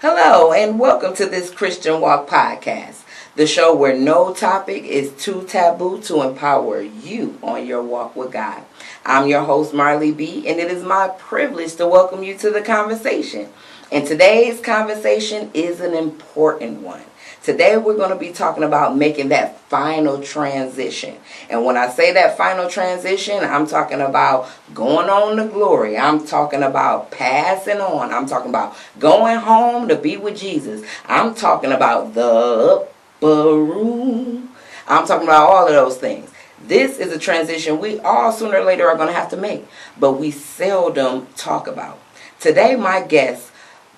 [0.00, 3.02] Hello, and welcome to this Christian Walk podcast,
[3.34, 8.30] the show where no topic is too taboo to empower you on your walk with
[8.30, 8.62] God.
[9.04, 12.62] I'm your host, Marley B., and it is my privilege to welcome you to the
[12.62, 13.48] conversation.
[13.90, 17.02] And today's conversation is an important one.
[17.48, 21.16] Today we're going to be talking about making that final transition.
[21.48, 25.96] And when I say that final transition, I'm talking about going on to glory.
[25.96, 28.12] I'm talking about passing on.
[28.12, 30.86] I'm talking about going home to be with Jesus.
[31.06, 32.86] I'm talking about the
[33.22, 34.50] upper room.
[34.86, 36.30] I'm talking about all of those things.
[36.62, 39.66] This is a transition we all sooner or later are going to have to make,
[39.98, 41.98] but we seldom talk about.
[42.40, 43.50] Today, my guest,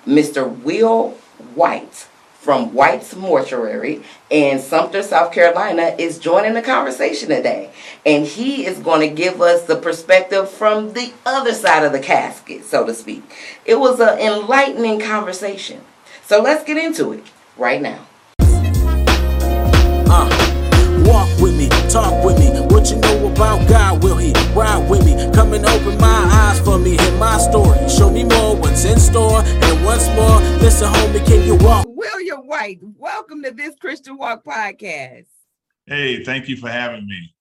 [0.07, 0.49] Mr.
[0.63, 1.09] Will
[1.53, 2.07] White,
[2.41, 7.69] from White's Mortuary in Sumter, South Carolina, is joining the conversation today.
[8.03, 11.99] And he is going to give us the perspective from the other side of the
[11.99, 13.21] casket, so to speak.
[13.63, 15.81] It was an enlightening conversation.
[16.25, 17.23] So let's get into it
[17.57, 18.07] right now.
[20.09, 20.27] Uh,
[21.05, 22.49] walk with me, talk with me.
[22.73, 24.01] What you know about God?
[24.01, 25.13] Will He ride with me?
[25.31, 26.97] Come and open my eyes for me.
[26.97, 27.87] Hear my story.
[27.87, 29.43] Show me more what's in store.
[29.45, 31.90] And once more, listen, homie, can you walk?
[32.05, 35.27] William White, welcome to this Christian Walk podcast.
[35.85, 37.35] Hey, thank you for having me.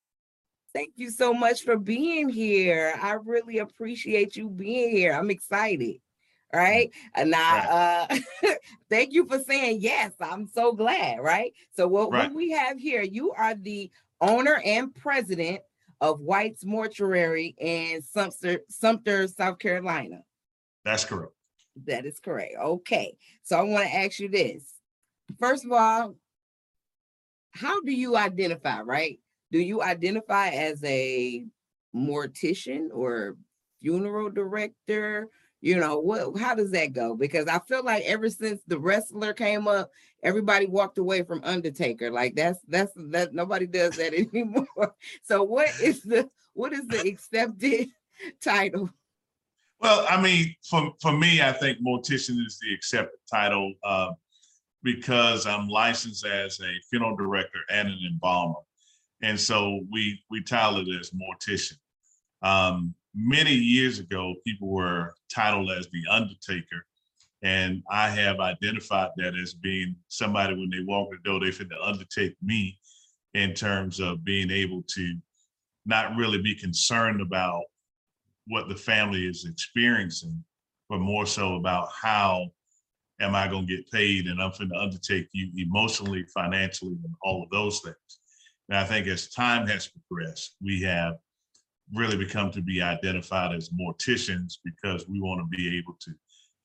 [0.75, 2.93] Thank you so much for being here.
[3.03, 5.15] I really appreciate you being here.
[5.15, 5.97] I'm excited.
[6.53, 6.91] Right.
[7.15, 8.09] And I
[8.45, 8.53] uh
[8.91, 10.13] thank you for saying yes.
[10.21, 11.21] I'm so glad.
[11.21, 11.55] Right.
[11.75, 12.25] So what, Right.
[12.25, 15.61] what we have here, you are the owner and president
[16.03, 20.21] of White's Mortuary in Sumter, Sumter, South Carolina.
[20.85, 21.33] That's correct.
[21.87, 22.57] That is correct.
[22.61, 23.17] Okay.
[23.51, 24.63] So I want to ask you this.
[25.41, 26.15] First of all,
[27.51, 29.19] how do you identify, right?
[29.51, 31.45] Do you identify as a
[31.93, 33.37] mortician or
[33.81, 35.27] funeral director?
[35.61, 37.17] You know, what how does that go?
[37.17, 39.91] Because I feel like ever since the wrestler came up,
[40.23, 42.09] everybody walked away from Undertaker.
[42.13, 44.95] Like that's that's that nobody does that anymore.
[45.25, 47.89] So what is the what is the accepted
[48.41, 48.91] title?
[49.81, 54.11] Well, I mean, for for me, I think mortician is the accepted title uh,
[54.83, 58.61] because I'm licensed as a funeral director and an embalmer,
[59.23, 61.79] and so we we title it as mortician.
[62.43, 66.85] Um, many years ago, people were titled as the Undertaker,
[67.43, 71.83] and I have identified that as being somebody when they walk the door, they to
[71.83, 72.79] undertake me
[73.33, 75.17] in terms of being able to
[75.87, 77.63] not really be concerned about
[78.51, 80.45] what the family is experiencing,
[80.89, 82.49] but more so about how
[83.21, 87.15] am I going to get paid and I'm going to undertake you emotionally, financially, and
[87.23, 87.97] all of those things.
[88.69, 91.15] And I think as time has progressed, we have
[91.95, 96.11] really become to be identified as morticians because we want to be able to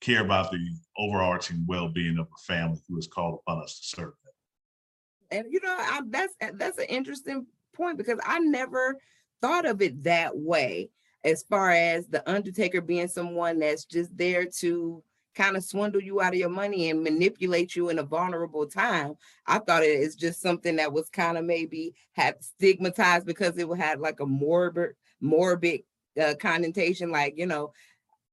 [0.00, 4.12] care about the overarching well-being of a family who is called upon us to serve
[4.24, 5.38] them.
[5.38, 8.98] and you know I, that's that's an interesting point because i never
[9.40, 10.90] thought of it that way
[11.26, 15.02] as far as the undertaker being someone that's just there to
[15.34, 19.12] kind of swindle you out of your money and manipulate you in a vulnerable time
[19.46, 23.68] i thought it is just something that was kind of maybe had stigmatized because it
[23.76, 25.80] had like a morbid morbid
[26.22, 27.70] uh, connotation like you know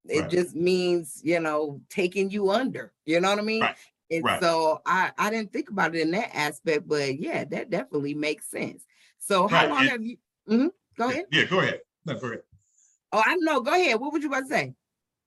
[0.07, 0.29] it Right.
[0.29, 3.75] just means you know taking you under you know what i mean Right.
[4.11, 4.41] and Right.
[4.41, 8.45] so I I didn't think about it in that aspect, but yeah, that definitely makes
[8.51, 8.85] sense.
[9.17, 10.17] So how Right, long and- have you?
[10.49, 10.67] Mm-hmm,
[10.97, 11.25] Go ahead.
[11.31, 11.79] Yeah, go ahead.
[12.05, 12.41] No, go ahead.
[13.13, 13.61] Oh, I know.
[13.61, 13.99] Go ahead.
[13.99, 14.73] What would you about to say?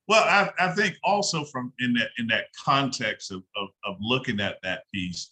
[0.08, 4.40] Well, I, I think also from in that in that context of of, of looking
[4.40, 5.30] at that piece,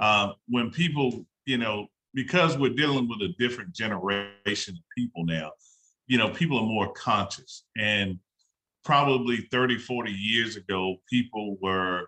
[0.00, 5.52] um, when people, you know, because we're dealing with a different generation of people now,
[6.06, 7.64] you know, people are more conscious.
[7.76, 8.18] And
[8.84, 12.06] probably 30, 40 years ago, people were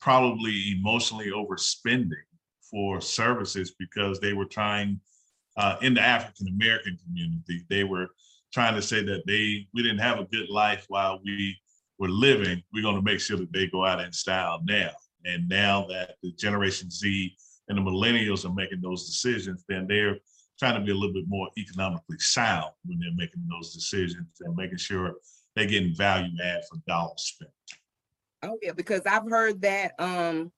[0.00, 2.24] probably emotionally overspending
[2.70, 5.00] for services because they were trying
[5.56, 8.08] uh, in the African American community, they were
[8.54, 11.56] trying to say that they we didn't have a good life while we
[11.98, 12.62] were living.
[12.72, 14.90] We're going to make sure that they go out in style now.
[15.24, 17.36] And now that the Generation Z
[17.68, 20.18] and the millennials are making those decisions, then they're
[20.58, 24.54] trying to be a little bit more economically sound when they're making those decisions and
[24.54, 25.14] making sure
[25.56, 27.50] they're getting value add for dollars spent.
[28.44, 30.52] Oh yeah, because I've heard that um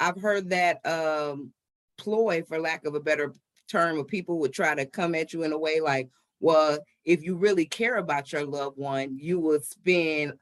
[0.00, 1.52] I've heard that um
[1.96, 3.32] ploy, for lack of a better
[3.70, 6.08] term, where people would try to come at you in a way like,
[6.40, 10.34] well, if you really care about your loved one, you will spend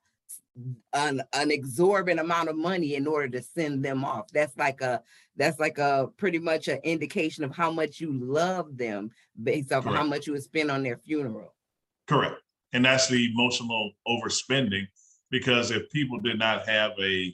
[0.92, 4.28] an, an exorbitant amount of money in order to send them off.
[4.32, 5.02] That's like a
[5.36, 9.10] that's like a pretty much an indication of how much you love them
[9.40, 11.54] based off of how much you would spend on their funeral.
[12.08, 12.40] Correct.
[12.72, 14.88] And that's the emotional overspending
[15.30, 17.32] because if people did not have a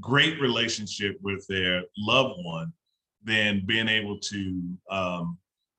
[0.00, 2.72] great relationship with their loved one
[3.22, 5.38] then being able to, um,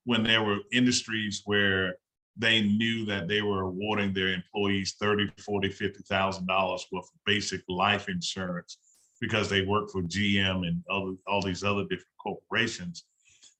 [0.09, 1.95] when there were industries where
[2.35, 7.61] they knew that they were awarding their employees 30, 40, 50,000 dollars worth of basic
[7.69, 8.79] life insurance
[9.21, 13.03] because they work for GM and other, all these other different corporations.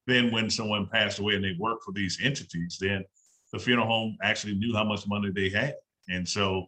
[0.08, 3.06] Then when someone passed away and they worked for these entities, then
[3.54, 5.76] the funeral home actually knew how much money they had.
[6.08, 6.66] And so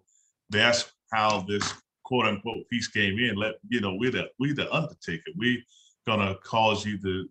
[0.52, 1.74] that's how this
[2.06, 3.36] quote unquote piece came in.
[3.36, 5.32] Let, you know, we're the, we the undertaker.
[5.36, 5.66] We
[6.06, 7.28] gonna cause you to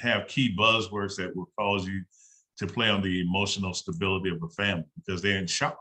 [0.00, 2.02] have key buzzwords that will cause you
[2.58, 5.78] to play on the emotional stability of a family because they're in shock.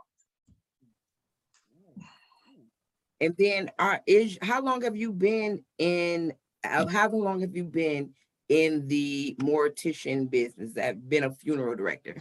[3.21, 6.33] And then are is how long have you been in
[6.65, 8.13] uh, how long have you been
[8.49, 10.73] in the mortician business?
[10.73, 12.17] That have been a funeral director?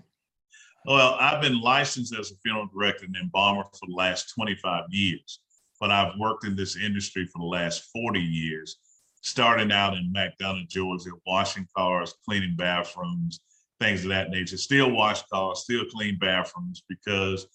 [0.87, 5.41] Well, I've been licensed as a funeral director and embalmer for the last 25 years,
[5.81, 8.76] but I've worked in this industry for the last 40 years,
[9.24, 13.40] starting out in McDonough, Georgia, washing cars, cleaning bathrooms,
[13.80, 14.58] things of that nature.
[14.58, 17.46] Still wash cars, still clean bathrooms because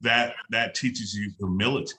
[0.00, 1.94] that that teaches you humility.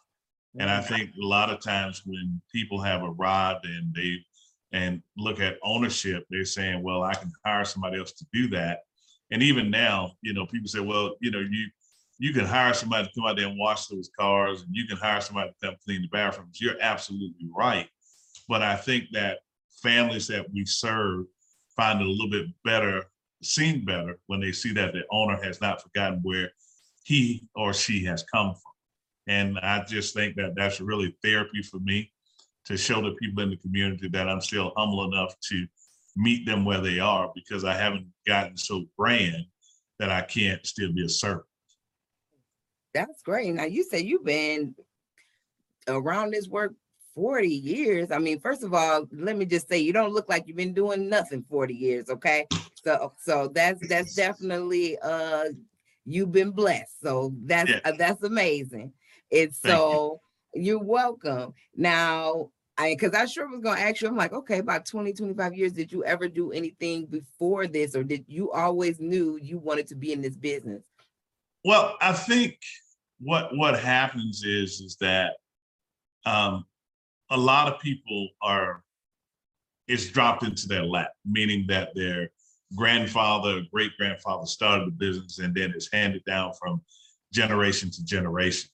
[0.60, 0.94] And I mm-hmm.
[0.94, 4.16] think a lot of times when people have arrived and they
[4.72, 8.80] and look at ownership, they're saying, well, I can hire somebody else to do that.
[9.32, 11.68] And even now, you know, people say, well, you know, you
[12.18, 14.98] you can hire somebody to come out there and wash those cars and you can
[14.98, 16.62] hire somebody to come clean the bathrooms.
[16.62, 17.90] You're absolutely right.
[18.48, 19.40] But I think that
[19.82, 21.26] families that we serve
[21.76, 23.06] find it a little bit better,
[23.44, 26.52] seen better when they see that the owner has not forgotten where
[27.04, 28.72] he or she has come from.
[29.28, 32.12] And I just think that that's really therapy for me
[32.66, 35.68] to show the people in the community that I'm still humble enough to
[36.16, 39.46] meet them where they are because I haven't gotten so grand
[40.00, 41.46] that I can't still be a servant.
[42.94, 43.54] That's great.
[43.54, 44.76] Now you say you've been
[45.88, 46.74] around this work
[47.18, 48.12] 40 years.
[48.12, 50.76] I mean, first of all, let me just say you don't look like you've been
[50.76, 52.46] doing nothing 40 years, okay?
[52.76, 55.46] So so that's that's definitely uh
[56.06, 57.02] you've been blessed.
[57.02, 57.80] So that's Yeah.
[57.86, 58.94] uh, that's amazing.
[59.32, 59.82] It's Thank you.
[59.82, 60.22] so
[60.54, 61.56] you're welcome.
[61.76, 65.56] Now, I because I sure was gonna ask you, I'm like, okay, about 20, 25
[65.56, 69.88] years, did you ever do anything before this, or did you always knew you wanted
[69.88, 70.84] to be in this business?
[71.66, 72.60] Well, I think
[73.20, 75.32] what what happens is is that
[76.24, 76.66] um,
[77.30, 78.84] a lot of people are
[79.88, 82.30] it's dropped into their lap, meaning that their
[82.76, 86.82] grandfather, great grandfather started the business and then it's handed down from
[87.32, 88.70] generation to generation.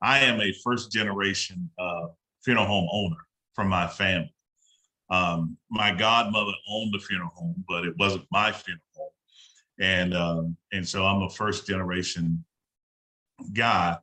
[0.00, 2.06] I am a first generation uh,
[2.44, 3.16] funeral home owner
[3.54, 4.32] from my family.
[5.10, 9.10] Um, my godmother owned the funeral home, but it wasn't my funeral home
[9.80, 12.44] and um, and so I'm a first generation
[13.52, 13.96] guy.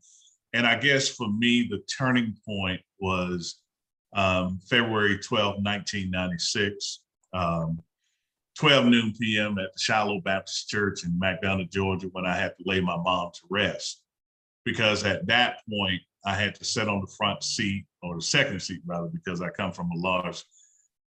[0.53, 3.60] And I guess for me, the turning point was
[4.13, 6.99] um, February 12, 1996,
[7.33, 7.79] um,
[8.57, 9.57] 12 noon p.m.
[9.57, 13.31] at the Shiloh Baptist Church in McDonough, Georgia, when I had to lay my mom
[13.33, 14.03] to rest.
[14.65, 18.61] Because at that point, I had to sit on the front seat or the second
[18.61, 20.43] seat, rather, because I come from a large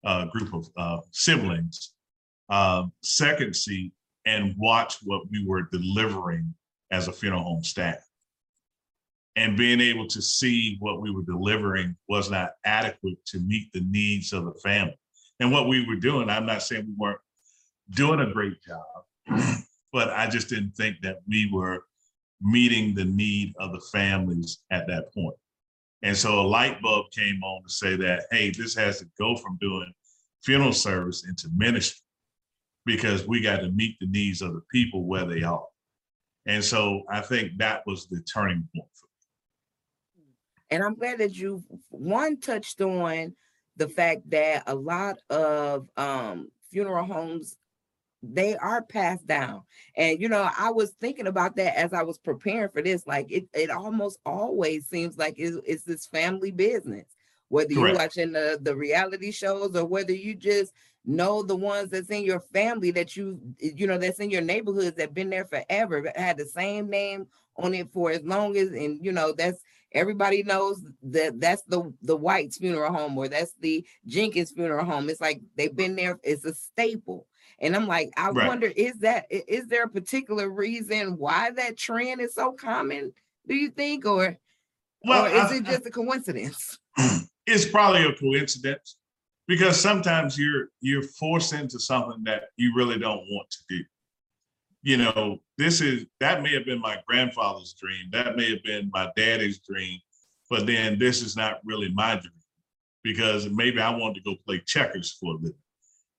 [0.05, 1.93] uh, group of uh, siblings.
[2.49, 3.93] Um, second seat,
[4.27, 6.55] and watch what we were delivering
[6.91, 7.99] as a funeral home staff.
[9.37, 13.85] And being able to see what we were delivering was not adequate to meet the
[13.91, 14.99] needs of the family.
[15.41, 17.21] And what we were doing, I'm not saying we weren't
[17.91, 19.59] doing a great job,
[19.93, 21.85] but I just didn't think that we were
[22.41, 25.37] meeting the need of the families at that point.
[26.03, 29.37] And so a light bulb came on to say that, hey, this has to go
[29.37, 29.91] from doing
[30.45, 32.03] funeral service into ministry
[32.85, 35.65] because we got to meet the needs of the people where they are.
[36.47, 39.09] And so I think that was the turning point for.
[40.71, 43.35] And I'm glad that you one touched on
[43.77, 47.57] the fact that a lot of um funeral homes
[48.33, 49.63] they are passed down.
[49.97, 53.07] And you know, I was thinking about that as I was preparing for this.
[53.07, 57.07] Like it it almost always seems like it's, it's this family business.
[57.49, 60.73] Whether you're watching the, the reality shows or whether you just
[61.05, 64.97] know the ones that's in your family that you you know that's in your neighborhoods
[64.97, 69.05] that been there forever had the same name on it for as long as and
[69.05, 69.61] you know that's
[69.95, 75.09] everybody knows that that's the the White's funeral home or that's the Jenkins funeral home.
[75.09, 76.19] It's like they've been there.
[76.23, 77.27] It's a staple.
[77.61, 78.49] And I'm like, I Right.
[78.49, 83.13] wonder, is that is there a particular reason why that trend is so common?
[83.47, 84.37] Do you think, or
[85.05, 86.79] Well, or is I- it just a coincidence?
[87.47, 88.97] it's probably a coincidence
[89.47, 93.85] because sometimes you're you're forced into something that you really don't want to do.
[94.85, 98.91] You know, this is that may have been my grandfather's dream, that may have been
[98.95, 99.99] my daddy's dream,
[100.51, 102.33] but then this is not really my dream.
[103.05, 105.55] because maybe I wanted to go play checkers for a living.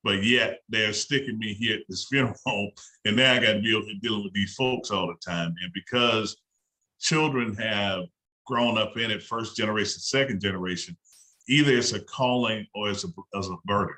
[0.04, 2.72] But yet they're sticking me here at this funeral home,
[3.06, 5.56] and now I got to be over dealing with these folks all the time.
[5.64, 6.38] And because
[7.00, 8.06] children have
[8.46, 10.96] grown up in it, first generation, second generation,
[11.50, 13.96] either it's a calling or it's a, as a burden.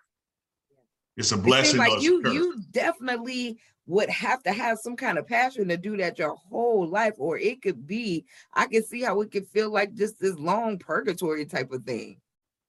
[1.17, 5.17] It's a It blessing or like you you definitely would have to have some kind
[5.17, 8.25] of passion to do that your whole life, or it could be.
[8.53, 12.19] I can see how it could feel like just this long purgatory type of thing.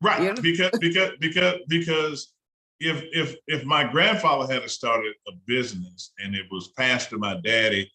[0.01, 0.35] Right, Yeah.
[0.41, 2.33] because because because because
[2.79, 7.41] if if if my grandfather had started a business and it was passed to my
[7.43, 7.91] daddy,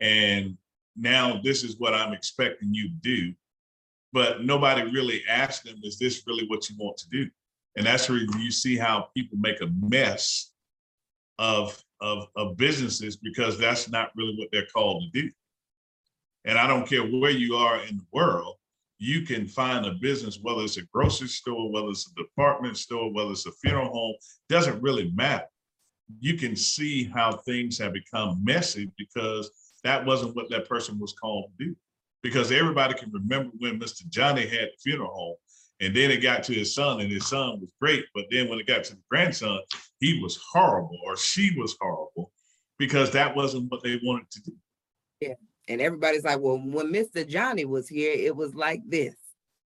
[0.00, 0.58] and
[0.96, 3.34] now this is what I'm expecting you to do,
[4.12, 7.30] but nobody really asked them, is this really what you want to do?
[7.76, 10.52] And that's where you see how people make a mess
[11.38, 15.30] of of of businesses because that's not really what they're called to do.
[16.44, 18.56] And I don't care where you are in the world,
[18.98, 23.12] you can find a business, whether it's a grocery store, whether it's a department store,
[23.12, 24.14] whether it's a funeral home,
[24.48, 25.46] doesn't really matter.
[26.20, 29.50] You can see how things have become messy because
[29.82, 31.76] that wasn't what that person was called to do.
[32.22, 34.08] Because everybody can remember when Mr.
[34.08, 35.36] Johnny had the funeral home,
[35.80, 38.04] and then it got to his son, and his son was great.
[38.14, 39.60] But then when it got to the grandson,
[40.04, 42.30] he was horrible, or she was horrible,
[42.78, 44.52] because that wasn't what they wanted to do.
[45.20, 45.34] Yeah.
[45.68, 47.26] And everybody's like, well, when Mr.
[47.26, 49.14] Johnny was here, it was like this.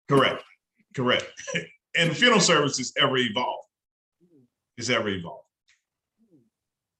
[0.08, 0.44] Correct,
[0.96, 1.32] correct.
[1.98, 3.70] And the funeral service is ever evolved.
[4.77, 5.46] It's ever evolved.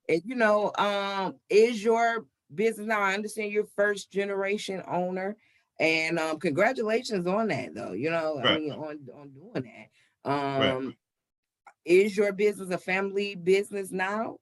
[0.08, 3.02] And you know, um, is your business now?
[3.02, 5.36] I understand you're first generation owner,
[5.82, 7.92] and um, congratulations on that, though.
[7.92, 9.70] You know, I mean, on on doing
[10.24, 10.32] that.
[10.32, 10.96] Um, Right.
[11.86, 14.38] Is your business a family business now?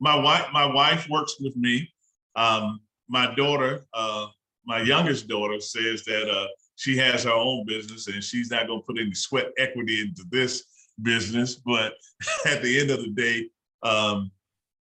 [0.00, 1.88] My wife, my wife works with me.
[2.36, 4.26] Um, my daughter, uh,
[4.66, 8.82] my youngest daughter says that uh, she has her own business and she's not gonna
[8.82, 10.64] put any sweat equity into this
[11.02, 11.54] business.
[11.54, 11.94] But
[12.46, 13.48] at the end of the day,
[13.82, 14.30] um,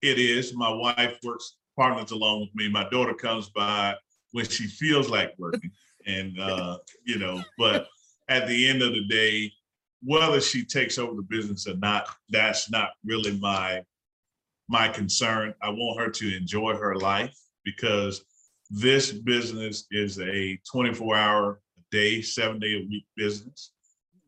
[0.02, 0.54] it is.
[0.54, 2.68] My wife works partners along with me.
[2.68, 3.94] My daughter comes by
[4.32, 5.70] when she feels like working.
[6.06, 7.88] And uh, you know, but
[8.28, 9.52] at the end of the day,
[10.02, 13.82] whether she takes over the business or not, that's not really my
[14.68, 15.52] my concern.
[15.60, 18.24] I want her to enjoy her life because
[18.70, 23.72] this business is a 24 hour a day, seven day a week business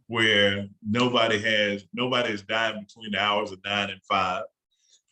[0.08, 4.42] where nobody has, nobody is dying between the hours of nine and five.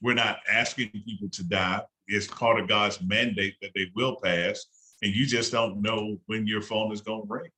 [0.03, 1.83] We're not asking people to die.
[2.09, 4.67] It's part of God's mandate that they will pass.
[5.01, 7.51] And you just don't know when your phone is going to ring.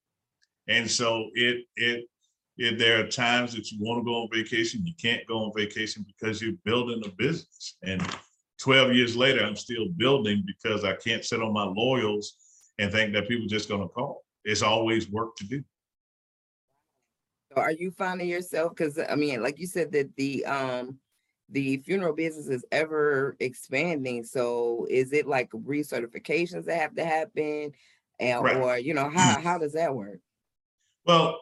[0.69, 2.05] And so it, it,
[2.59, 5.53] if there are times that you want to go on vacation, you can't go on
[5.57, 7.77] vacation because you're building a business.
[7.83, 8.03] And
[8.61, 12.35] 12 years later, I'm still building because I can't sit on my loyals
[12.79, 14.25] and think that people just going to call.
[14.45, 15.65] It's always work to do.
[17.53, 18.75] So Are you finding yourself?
[18.75, 20.99] Because I mean, like you said, that the um
[21.49, 24.25] the funeral business is ever expanding.
[24.25, 27.73] So is it like recertifications that have to happen,
[28.19, 28.57] and Right.
[28.57, 30.21] or you know how how does that work?
[31.05, 31.39] Well,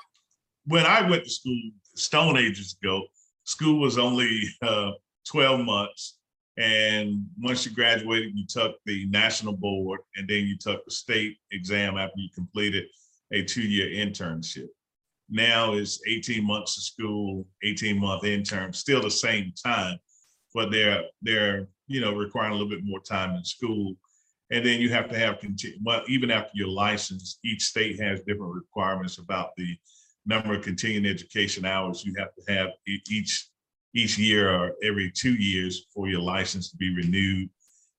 [0.67, 1.61] when I went to school,
[1.95, 3.05] Stone Ages ago,
[3.45, 4.93] school was only uh,
[5.27, 6.19] 12 months.
[6.59, 11.39] And once you graduated, you took the national board and then you took the state
[11.53, 12.85] exam after you completed
[13.33, 14.69] a two-year internship.
[15.31, 19.99] Now it's 18 months of school, 18 month intern, still the same time,
[20.53, 23.95] but they're they're you know requiring a little bit more time in school.
[24.51, 28.21] And then you have to have conti- well, even after your license, each state has
[28.23, 29.77] different requirements about the
[30.27, 32.69] number of continuing education hours you have to have
[33.09, 33.51] each
[33.95, 37.49] each year or every two years for your license to be renewed.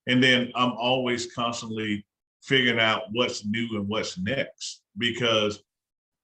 [0.07, 2.05] And then I'm always constantly
[2.41, 5.61] figuring out what's new and what's next because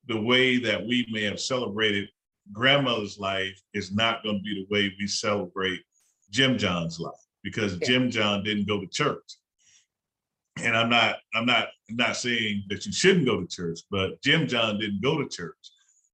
[0.07, 2.09] the way that we may have celebrated
[2.53, 5.81] grandmother's life is not going to be the way we celebrate
[6.31, 7.13] Jim John's life
[7.43, 7.87] because Yeah.
[7.87, 9.37] Jim John didn't go to church.
[10.63, 14.21] And I'm not, I'm not, I'm not saying that you shouldn't go to church, but
[14.23, 15.55] Jim John didn't go to church.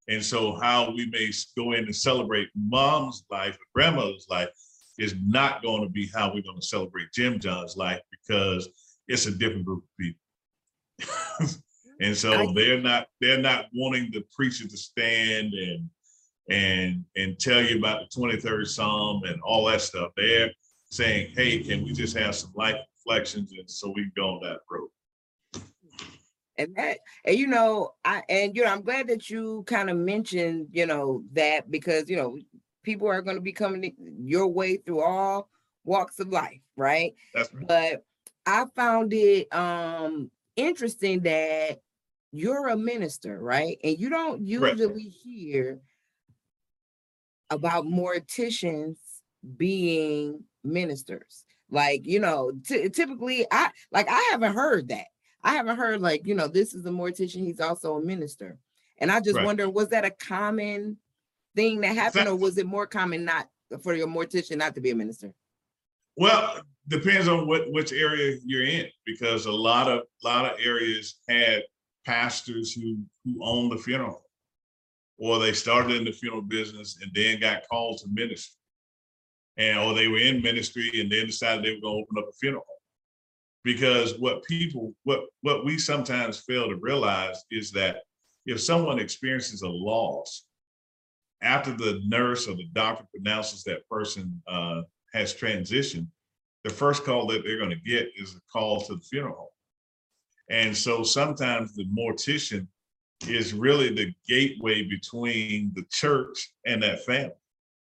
[0.08, 4.48] And so how we may go in and celebrate mom's life, or grandmother's life
[4.98, 8.68] is not going to be how we're going to celebrate Jim John's life because
[9.08, 11.54] it's a different group of people.
[12.00, 15.88] and so I- they're not they're not wanting the preacher to stand and
[16.50, 20.12] and and tell you about the 23rd Psalm and all that stuff.
[20.16, 20.50] They're
[20.90, 24.40] saying, hey, can we just have some life reflections and so we can go on
[24.42, 24.88] that road.
[26.56, 29.96] And that, and you know, I and you know, I'm glad that you kind of
[29.96, 32.38] mentioned, you know, that because you know,
[32.82, 35.48] people are going to be coming your way through all
[35.84, 37.14] walks of life, right?
[37.34, 37.66] That's right.
[37.66, 38.04] But
[38.46, 41.80] I found it um interesting that
[42.32, 43.78] you're a minister, right?
[43.82, 45.80] And you don't usually hear
[47.50, 48.96] about morticians
[49.56, 51.44] being ministers.
[51.70, 55.06] Like, you know, ty- typically I like I haven't heard that.
[55.44, 58.58] I haven't heard like, you know, this is a mortician, he's also a minister.
[58.98, 59.44] And I just Right.
[59.44, 60.98] wonder, was that a common
[61.54, 63.48] thing that happened, or was it more common not
[63.82, 65.34] for your mortician not to be a minister?
[66.16, 71.16] Well, depends on what which area you're in, because a lot of lot of areas
[71.28, 71.64] had
[72.06, 74.24] pastors who who owned the funeral,
[75.18, 78.56] or they started in the funeral business and then got called to ministry,
[79.56, 82.28] and or they were in ministry and then decided they were going to open up
[82.28, 82.64] a funeral.
[83.64, 88.02] Because what people what what we sometimes fail to realize is that
[88.46, 90.44] if someone experiences a loss
[91.40, 94.82] after the nurse or the doctor pronounces that person uh,
[95.14, 96.06] has transitioned,
[96.62, 99.48] the first call that they're going to get is a call to the funeral home.
[100.50, 102.66] And so sometimes the mortician
[103.26, 107.32] is really the gateway between the church and that family.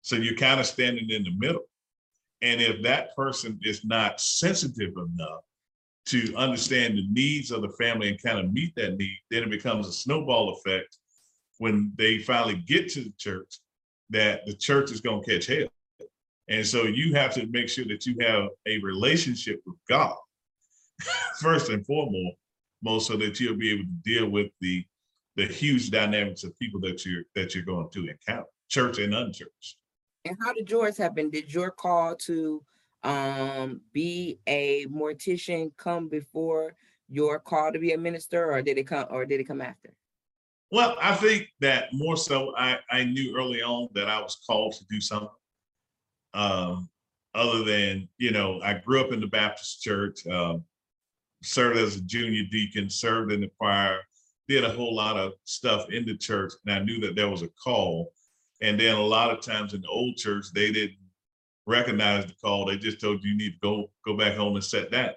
[0.03, 1.65] So you're kind of standing in the middle.
[2.41, 5.43] And if that person is not sensitive enough
[6.07, 9.51] to understand the needs of the family and kind of meet that need, then it
[9.51, 10.99] becomes a snowball effect
[11.59, 13.61] when they finally get to the church
[14.11, 15.69] that the church is going to catch hell.
[16.49, 20.17] And so you have to make sure that you have a relationship with God
[21.41, 22.37] first and foremost,
[22.83, 24.85] most so that you'll be able to deal with the
[25.37, 29.77] the huge dynamics of people that you're that you're going to encounter, church and unchurched.
[30.25, 31.31] And how did yours happen?
[31.31, 32.63] Did your call to
[33.05, 36.77] um be a mortician come before
[37.09, 39.93] your call to be a minister or did it come or did it come after?
[40.71, 44.73] Well, I think that more so I, I knew early on that I was called
[44.75, 45.29] to do something.
[46.33, 46.89] Um,
[47.35, 50.65] other than, you know, I grew up in the Baptist church, um,
[51.43, 54.01] served as a junior deacon, served in the choir,
[54.49, 57.43] did a whole lot of stuff in the church, and I knew that there was
[57.43, 58.13] a call.
[58.63, 60.97] And then a lot of times in the old church, they didn't
[61.67, 62.67] recognize the call.
[62.67, 65.17] They just told you you need to go go back home and set that.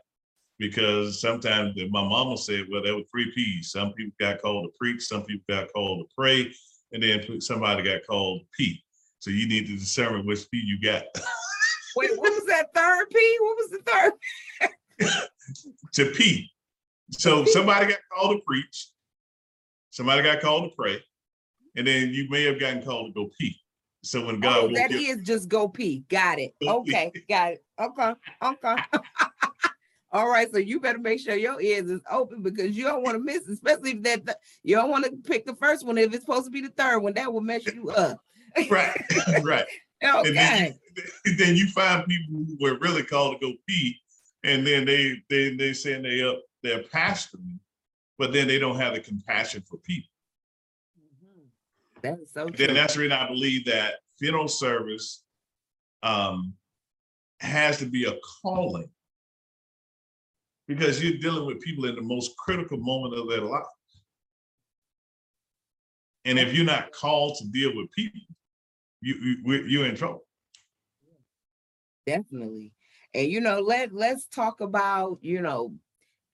[0.58, 3.72] Because sometimes my mama said, well, there were three P's.
[3.72, 6.50] Some people got called to preach, some people got called to pray,
[6.94, 8.82] and then somebody got called to P.
[9.20, 11.04] So you need to discern which P you got
[11.96, 13.38] Wait, what was that third P?
[13.40, 13.82] What was the
[15.00, 15.20] third?
[15.94, 16.52] to P.
[17.12, 18.90] So somebody got called to preach,
[19.92, 21.02] somebody got called to pray,
[21.76, 23.60] and then you may have gotten called to go pee.
[24.06, 26.06] So when God Oh, that is just go pee.
[26.10, 26.54] Got it.
[26.62, 27.66] Okay, got it.
[27.80, 28.76] Okay, okay.
[30.12, 33.16] All right, so you better make sure your ears is open because you don't want
[33.16, 36.14] to miss, especially if that th- you don't want to pick the first one if
[36.14, 37.14] it's supposed to be the third one.
[37.16, 38.20] That will mess you up.
[38.70, 38.96] right,
[39.44, 39.66] right.
[40.02, 40.32] Okay.
[40.34, 40.80] then,
[41.26, 43.98] you, then you find people who were really called to go pee,
[44.44, 47.60] and then they they they saying they up they're pastoring,
[48.18, 50.10] but then they don't have the compassion for people.
[52.06, 52.74] That is so then true.
[52.74, 55.24] that's the reason I believe that funeral service
[56.04, 56.54] um,
[57.40, 58.90] has to be a calling
[60.68, 63.64] because you're dealing with people in the most critical moment of their life.
[66.26, 68.22] And if you're not called to deal with people,
[69.02, 70.26] you, you you're in trouble.
[72.06, 72.72] Definitely.
[73.16, 75.74] And you know, let let's talk about, you know,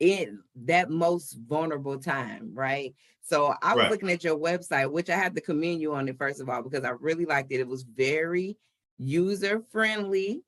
[0.02, 2.94] in that most vulnerable time, right?
[3.22, 3.92] So I was Right.
[3.92, 6.64] looking at your website, which I had to commend you on it first of all,
[6.64, 7.60] because I really liked it.
[7.60, 8.58] It was very
[8.98, 10.44] user friendly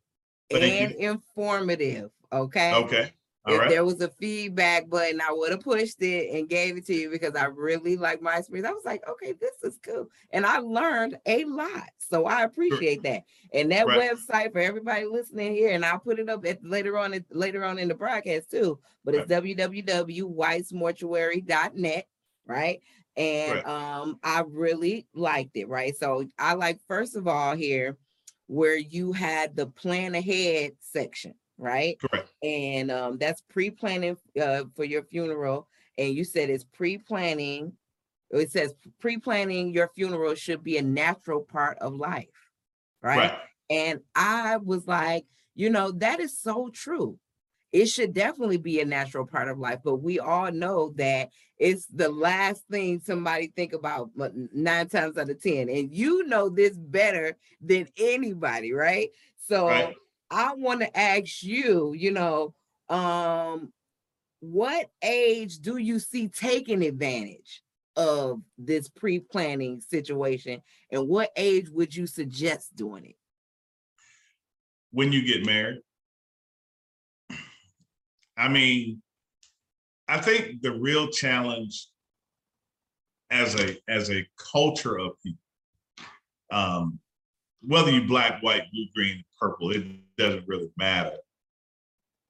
[0.49, 2.11] and informative.
[2.31, 2.73] Okay.
[2.73, 3.13] Okay,
[3.45, 3.69] all if right.
[3.69, 7.10] there was a feedback button, I would have pushed it and gave it to you
[7.10, 8.69] because I really like my experience.
[8.69, 10.08] I was like, okay, this is cool.
[10.32, 11.89] And I learned a lot.
[11.97, 13.23] So I appreciate that.
[13.53, 14.12] And that Right.
[14.12, 17.79] website for everybody listening here, and I'll put it up at later on later on
[17.79, 18.79] in the broadcast too.
[19.03, 22.08] But it's www.whitesmortuary.net,
[22.45, 22.79] right?
[23.15, 23.67] And Right.
[23.67, 25.95] um, I really liked it, right?
[25.97, 27.97] So I like first of all here
[28.47, 31.97] where you had the plan ahead section, right?
[31.99, 32.30] Correct.
[32.43, 35.67] and um, that's pre-planning uh, for your funeral.
[35.97, 37.73] And you said it's pre-planning.
[38.32, 42.28] It says pre-planning your funeral should be a natural part of life,
[43.02, 43.17] right?
[43.17, 43.34] Right.
[43.69, 47.17] And I was like, you know, that is so true.
[47.71, 51.86] It should definitely be a natural part of life, but we all know that it's
[51.88, 55.69] the last thing somebody think about nine times out of ten.
[55.69, 59.10] And you know this better than anybody, right?
[59.47, 59.95] So Right.
[60.34, 62.56] I want to ask you, you know,
[62.89, 63.72] um,
[64.39, 67.62] what age do you see taking advantage
[67.96, 73.15] of this pre-planning situation, and what age would you suggest doing it?
[74.91, 75.82] When you get married,
[78.36, 79.04] I mean,
[80.08, 81.88] I think the real challenge
[83.30, 85.39] as a as a culture of people.
[86.52, 87.00] Um,
[87.65, 89.86] whether you black, white, blue, green, purple, it
[90.17, 91.15] doesn't really matter.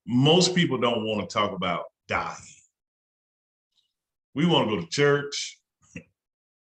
[0.05, 2.37] Most people don't want to talk about dying.
[4.35, 5.59] We want to go to church.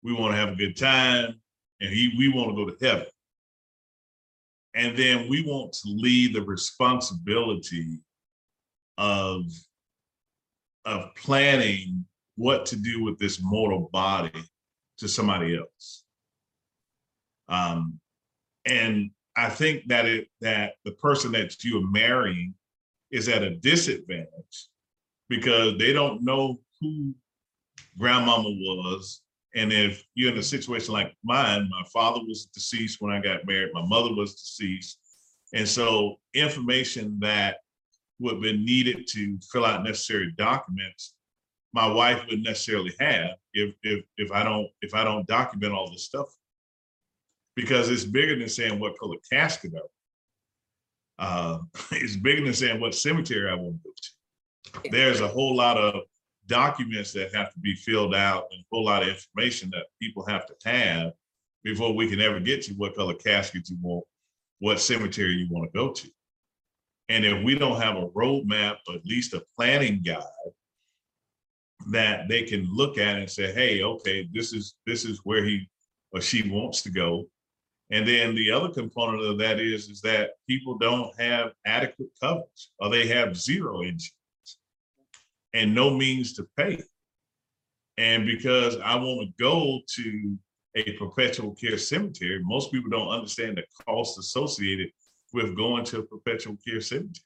[0.04, 1.42] We want to have a good time,
[1.82, 3.08] and he, we want to go to heaven.
[4.74, 8.00] And then we want to leave the responsibility
[8.98, 9.44] of
[10.86, 14.32] of planning what to do with this mortal body
[15.00, 16.06] to somebody else.
[17.50, 18.00] Um,
[18.68, 22.54] and I think that it that the person that you are marrying
[23.12, 24.68] is at a disadvantage
[25.30, 27.14] because they don't know who
[27.98, 29.22] grandmama was.
[29.56, 33.46] And if you're in a situation like mine, my father was deceased when I got
[33.46, 35.00] married, my mother was deceased.
[35.54, 37.58] And so information that
[38.20, 41.14] would been needed to fill out necessary documents,
[41.74, 45.90] my wife wouldn't necessarily have if if if I don't if I don't document all
[45.92, 46.28] this stuff.
[47.58, 49.92] Because it's bigger than saying what color casket I want.
[51.20, 51.60] Uh,
[51.92, 53.94] it's bigger than saying what cemetery I want to go
[54.84, 54.90] to.
[54.92, 56.04] There's a whole lot of
[56.46, 60.24] documents that have to be filled out and a whole lot of information that people
[60.28, 61.14] have to have
[61.64, 64.06] before we can ever get to what color casket you want,
[64.60, 66.08] what cemetery you want to go to.
[67.10, 70.24] And if we don't have a roadmap, at least a planning guide
[71.90, 75.68] that they can look at and say, hey, okay, this is this is where he
[76.12, 77.26] or she wants to go.
[77.90, 82.70] And then the other component of that is is that people don't have adequate coverage
[82.80, 84.60] or they have zero insurance
[85.54, 86.82] and no means to pay.
[87.98, 90.38] And because I want to go to
[90.76, 94.92] a perpetual care cemetery, most people don't understand the cost associated
[95.34, 97.24] with going to a perpetual care cemetery.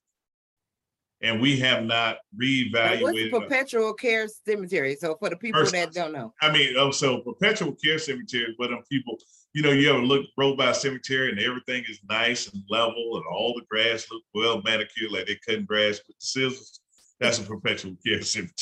[1.23, 4.95] And we have not Now, What's the perpetual care cemetery?
[4.95, 6.33] So for the people that don't know.
[6.41, 9.17] I mean, oh, so perpetual care cemetery, where them um, people,
[9.53, 13.23] you know, you ever look, roll by cemetery and everything is nice and level and
[13.31, 16.79] all the grass look well manicured, like they cutting grass with the scissors.
[17.19, 18.55] That's a perpetual care cemetery.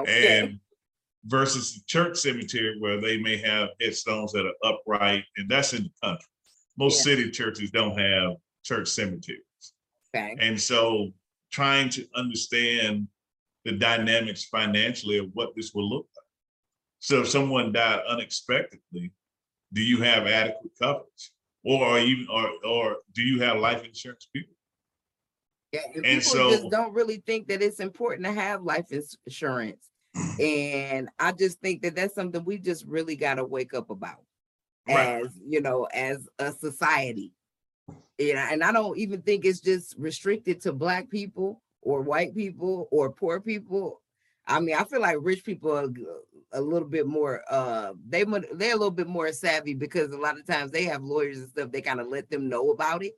[0.00, 0.58] Okay, And
[1.26, 5.84] versus the church cemetery where they may have headstones that are upright, and that's in
[5.84, 6.26] the country.
[6.76, 7.14] Most Yeah.
[7.14, 8.32] city churches don't have
[8.64, 9.40] church cemeteries.
[10.12, 11.12] okay, And so
[11.54, 13.06] trying to understand
[13.64, 16.26] the dynamics financially of what this will look like.
[16.98, 19.12] So if someone died unexpectedly,
[19.72, 21.30] do you have adequate coverage?
[21.64, 24.54] Or are you, or, or do you have life insurance people?
[25.72, 28.86] yeah, and and people just so- don't really think that it's important to have life
[28.90, 29.90] insurance.
[30.40, 34.24] And I just think that that's something we just really gotta wake up about.
[34.86, 35.24] Right.
[35.24, 37.32] as you know as a society
[38.18, 42.34] you know and i don't even think it's just restricted to black people or white
[42.34, 44.00] people or poor people.
[44.46, 45.88] I mean i feel like rich people are
[46.52, 50.38] a little bit more uh they they're a little bit more savvy because a lot
[50.38, 53.14] of times they have lawyers and stuff they kind of let them know about it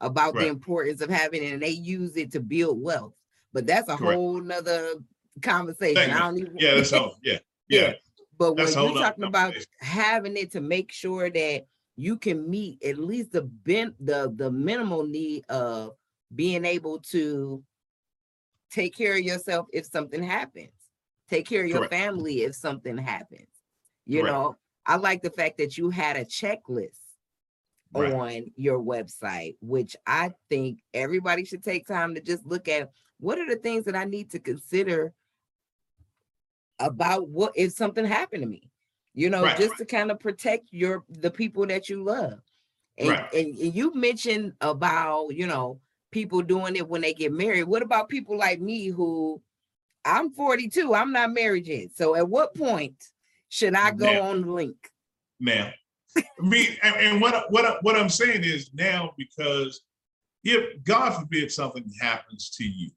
[0.00, 3.14] about the importance of having it and they use it to build wealth.
[3.52, 4.14] But that's a Correct.
[4.14, 4.94] whole nother
[5.42, 6.10] conversation.
[6.10, 7.80] I don't even Yeah, that's all, yeah, Yeah.
[7.80, 7.92] yeah,
[8.38, 11.66] but when That's a you're talking about having it to make sure that
[11.98, 15.96] you can meet at least the ben the the minimal need of
[16.34, 17.62] being able to
[18.70, 20.70] take care of yourself if something happens,
[21.28, 21.92] take care of your Correct.
[21.92, 23.48] family if something happens.
[24.06, 24.32] You Correct.
[24.32, 24.56] know,
[24.86, 27.00] I like the fact that you had a checklist
[27.92, 28.12] Right.
[28.12, 33.38] on your website, which I think everybody should take time to just look at what
[33.38, 35.12] are the things that I need to consider
[36.78, 38.70] about what if something happened to me,
[39.18, 39.58] you know, Right.
[39.58, 42.40] just to kind of protect your the people that you love.
[42.98, 43.32] And, Right.
[43.34, 45.80] and and you mentioned about, you know,
[46.12, 47.64] people doing it when they get married.
[47.64, 49.42] What about people like me who
[50.04, 51.88] I'm 42, I'm not married yet.
[51.96, 52.94] So at what point
[53.48, 54.76] should I go Now- on the link?
[55.40, 55.72] now.
[56.40, 59.82] Me, and, and what, what, what I'm saying is now, because
[60.42, 62.90] if, God forbid, something happens to you,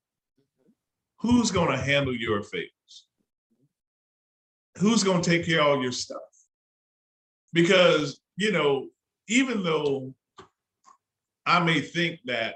[1.17, 2.69] who's gonna handle your affairs?
[4.77, 6.19] Who's gonna take care of all your stuff?
[7.53, 8.87] Because, you know,
[9.27, 10.13] even though
[11.45, 12.55] I may think that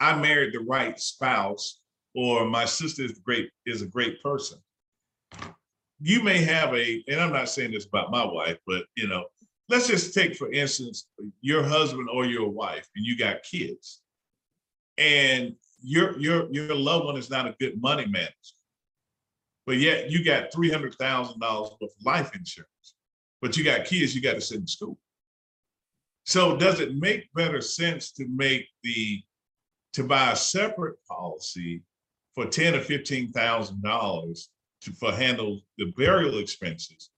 [0.00, 1.80] I married the right spouse,
[2.14, 4.58] or my sister is great, is a great person,
[6.00, 9.24] you may have a, and I'm not saying this about my wife, but you know,
[9.68, 11.08] let's just take for instance
[11.40, 14.02] your husband or your wife, and you got kids,
[14.98, 18.32] and your your your loved one is not a good money manager,
[19.66, 22.94] but yet you got three hundred thousand dollars of life insurance,
[23.40, 24.98] but you got kids you got to send to school.
[26.24, 29.22] So does it make better sense to make the
[29.94, 31.82] to buy a separate policy
[32.34, 34.50] for ten or fifteen thousand dollars
[34.82, 37.10] to for handle the burial expenses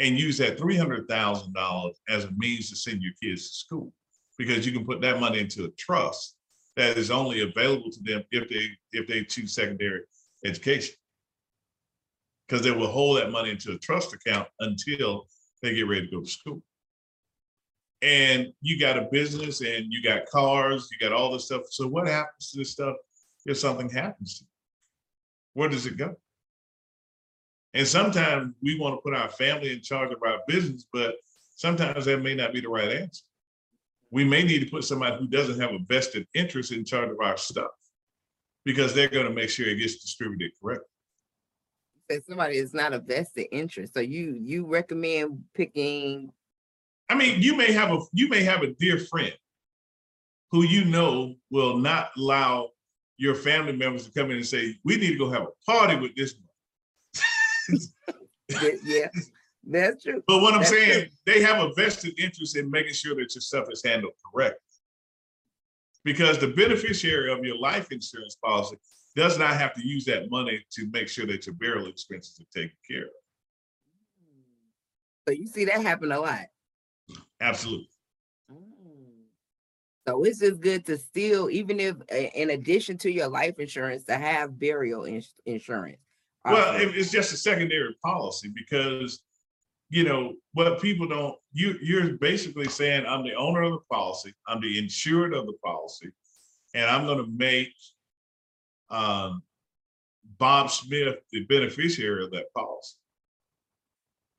[0.00, 3.54] and use that three hundred thousand dollars as a means to send your kids to
[3.54, 3.92] school.
[4.38, 6.36] Because you can put that money into a trust
[6.76, 10.02] that is only available to them if they, if they choose secondary
[10.44, 10.94] education.
[12.46, 15.26] Because they will hold that money into a trust account until
[15.62, 16.62] they get ready to go to school.
[18.02, 21.62] And you got a business and you got cars, you got all this stuff.
[21.70, 22.96] So what happens to this stuff
[23.46, 24.50] if something happens to you?
[25.54, 26.14] Where does it go?
[27.74, 31.16] And sometimes we want to put our family in charge of our business, but
[31.56, 33.24] sometimes that may not be the right answer.
[34.10, 37.20] We may need to put somebody who doesn't have a vested interest in charge of
[37.20, 37.70] our stuff
[38.64, 40.86] because they're going to make sure it gets distributed correctly.
[42.08, 43.94] That somebody is not a vested interest.
[43.94, 46.32] So you you recommend picking
[47.08, 49.34] I mean, you may have a you may have a dear friend
[50.50, 52.70] who you know will not allow
[53.16, 55.96] your family members to come in and say, "We need to go have a party
[55.96, 57.78] with this." one."
[58.84, 59.08] yeah,
[59.64, 60.22] that's true.
[60.26, 63.42] But what I'm That's saying, they have a vested interest in making sure that your
[63.42, 64.60] stuff is handled correctly.
[66.04, 68.76] Because the beneficiary of your life insurance policy
[69.16, 72.60] does not have to use that money to make sure that your burial expenses are
[72.60, 73.10] taken care of.
[75.26, 76.44] So you see that happen a lot.
[77.40, 77.88] Absolutely.
[78.52, 79.24] Mm.
[80.06, 84.16] So it's just good to still, even if in addition to your life insurance, to
[84.16, 85.98] have burial ins- insurance.
[86.44, 89.20] Well, it's just a secondary policy because,
[89.88, 94.32] you know, what people don't, you, you're basically saying, I'm the owner of the policy,
[94.46, 96.12] I'm the insured of the policy,
[96.72, 97.72] and I'm gonna make
[98.90, 99.42] um,
[100.38, 102.96] Bob Smith the beneficiary of that policy.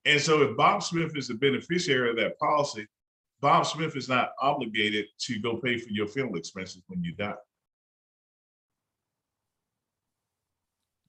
[0.06, 2.88] And so if Bob Smith is the beneficiary of that policy,
[3.42, 7.34] Bob Smith is not obligated to go pay for your funeral expenses when you die.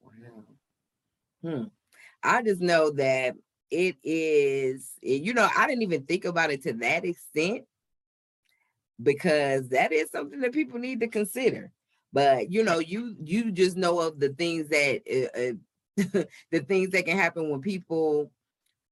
[0.02, 0.44] Wow.
[1.42, 1.64] Hmm.
[2.22, 3.36] I just know that
[3.70, 7.64] it is, you know, I didn't even think about it to that extent
[9.00, 11.70] because that is something that people need to consider.
[12.12, 15.02] But you know, you you just know of the things that
[15.34, 15.56] uh,
[16.50, 18.30] the things that can happen when people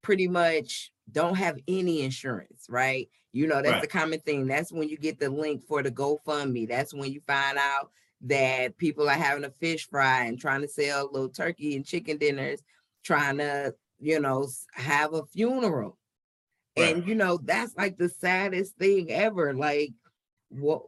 [0.03, 3.09] pretty much don't have any insurance, right?
[3.33, 3.83] You know, that's Right.
[3.83, 4.47] the common thing.
[4.47, 6.69] That's when you get the link for the GoFundMe.
[6.69, 7.91] That's when you find out
[8.23, 12.17] that people are having a fish fry and trying to sell little turkey and chicken
[12.19, 12.63] dinners,
[13.05, 15.99] trying to, you know, have a funeral.
[16.77, 19.55] And you know, that's like the saddest thing ever.
[19.55, 19.93] Like,
[20.49, 20.83] what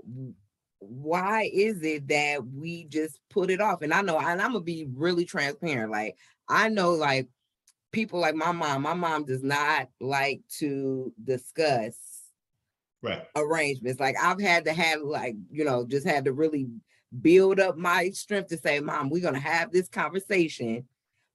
[0.81, 3.83] why is it that we just put it off?
[3.83, 5.91] And I know, and I'm gonna be really transparent.
[5.91, 6.17] Like,
[6.49, 7.29] I know, like
[7.93, 11.97] people like my mom, my mom does not like to discuss
[13.01, 13.25] Right.
[13.37, 14.01] arrangements.
[14.01, 16.67] Like I've had to have like, you know, just had to really
[17.21, 20.85] build up my strength to say, Mom, we're gonna have this conversation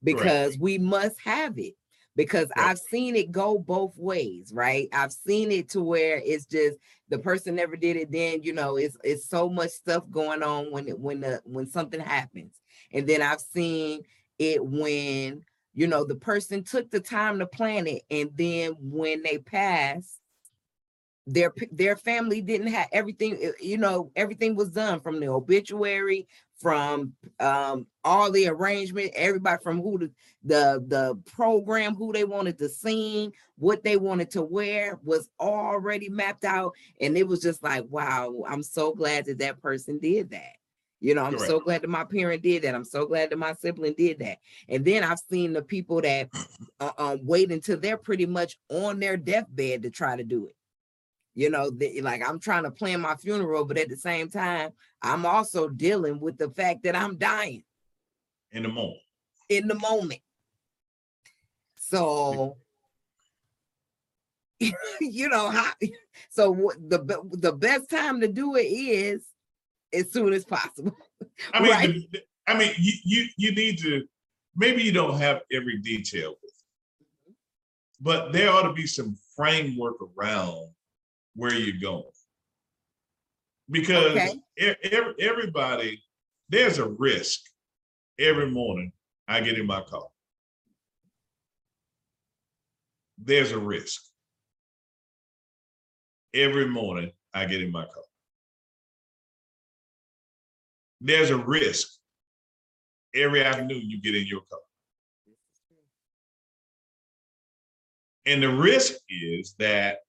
[0.02, 1.74] because we must have it.
[2.16, 2.70] Because Right.
[2.70, 4.88] I've seen it go both ways, right?
[4.92, 8.76] I've seen it to where it's just the person never did it, then you know,
[8.76, 12.54] it's it's so much stuff going on when it when the when something happens.
[12.92, 14.02] And then I've seen
[14.38, 19.22] it when you know the person took the time to plan it, and then when
[19.22, 20.20] they passed,
[21.26, 26.26] their their family didn't have everything uh, you know everything was done from the obituary
[26.64, 30.10] from um all the arrangement everybody from who the
[30.44, 36.08] the the program who they wanted to sing what they wanted to wear was already
[36.08, 36.72] mapped out.
[37.02, 40.56] And it was just like wow i'm so glad that that person did that.
[41.00, 42.74] You know i'm so glad that my parent did that.
[42.74, 44.38] I'm so glad that my sibling did that.
[44.66, 46.30] And then i've seen the people that
[46.80, 50.56] uh, um, wait until they're pretty much on their deathbed to try to do it
[51.34, 54.70] you know the, like i'm trying to plan my funeral but at the same time
[55.02, 57.62] i'm also dealing with the fact that i'm dying
[58.52, 58.98] In the moment.
[59.48, 60.20] in the moment
[61.76, 62.56] so
[65.00, 65.72] you know how
[66.30, 66.98] so what the
[67.32, 69.24] the best time to do it is
[69.92, 70.96] as soon as possible
[71.52, 71.94] I mean, Right.
[72.12, 74.04] the- I mean, you, you, you need to,
[74.54, 76.34] maybe you don't have every detail.
[78.02, 80.68] But there ought to be some framework around
[81.34, 82.10] where you're going.
[83.70, 84.40] Because Okay.
[84.58, 86.02] e- ev- everybody,
[86.48, 87.40] there's a risk
[88.18, 88.92] every morning
[89.26, 90.08] I get in my car.
[93.18, 94.02] There's a risk.
[96.34, 98.02] Every morning I get in my car.
[101.00, 101.98] There's a risk
[103.14, 104.60] every afternoon you get in your car.
[108.26, 110.03] And the risk is that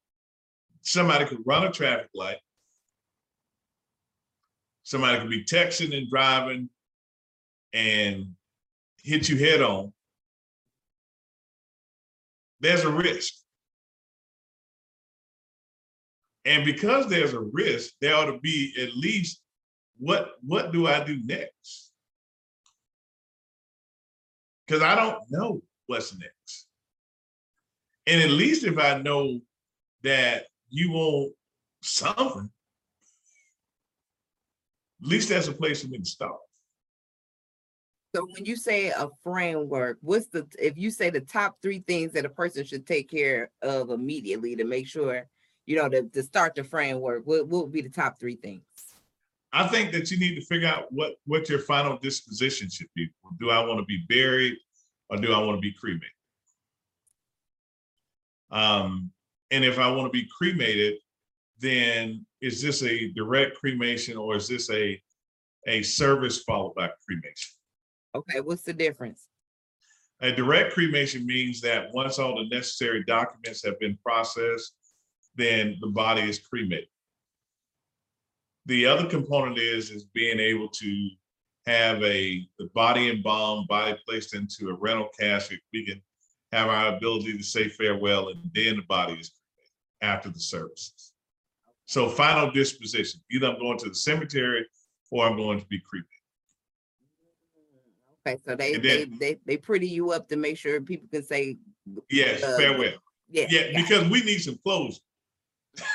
[0.86, 2.38] somebody could run a traffic light.
[4.84, 6.70] Somebody could be texting and driving
[7.74, 8.28] and
[9.04, 9.92] hit you head on.
[12.62, 13.34] there's a risk.
[16.46, 19.42] And because there's a risk, there ought to be at least
[19.98, 21.92] what what do I do next?
[24.66, 26.68] Because I don't know what's next.
[28.08, 29.42] And at least if I know
[30.04, 30.46] that
[30.76, 31.34] you want
[31.82, 32.50] something,
[35.02, 36.38] at least that's a place for me to start.
[38.14, 42.14] So when you say a framework, what's the, if you say the top three things
[42.14, 45.28] that a person should take care of immediately to make sure,
[45.66, 48.64] you know, to, to start the framework, what, what would be the top three things?
[49.52, 53.10] I think that you need to figure out what what your final disposition should be.
[53.40, 54.58] Do I want to be buried
[55.10, 56.10] or do I want to be cremated?
[58.52, 59.12] Um,
[59.52, 60.96] and if I want to be cremated,
[61.60, 65.02] then is this a direct cremation or is this a
[65.68, 67.54] a service followed by cremation?
[68.14, 69.28] Okay, what's the difference?
[70.22, 74.76] A direct cremation means that once all the necessary documents have been processed,
[75.36, 76.88] then the body is cremated.
[78.68, 81.10] The other component is is being able to
[81.68, 85.60] have a the body embalmed, body placed into a rental casket.
[85.74, 86.02] We can
[86.52, 91.14] have our ability to say farewell, and then the body is cremated after the services.
[91.86, 94.66] So final disposition, either I'm going to the cemetery
[95.12, 96.10] or I'm going to be cremated.
[98.28, 101.08] Okay, so they, And they, then- they, they pretty you up to make sure people
[101.12, 101.58] can say,
[102.10, 102.94] Yes, Uh, farewell.
[103.30, 103.46] yeah.
[103.50, 105.00] Yeah, because we need some closure.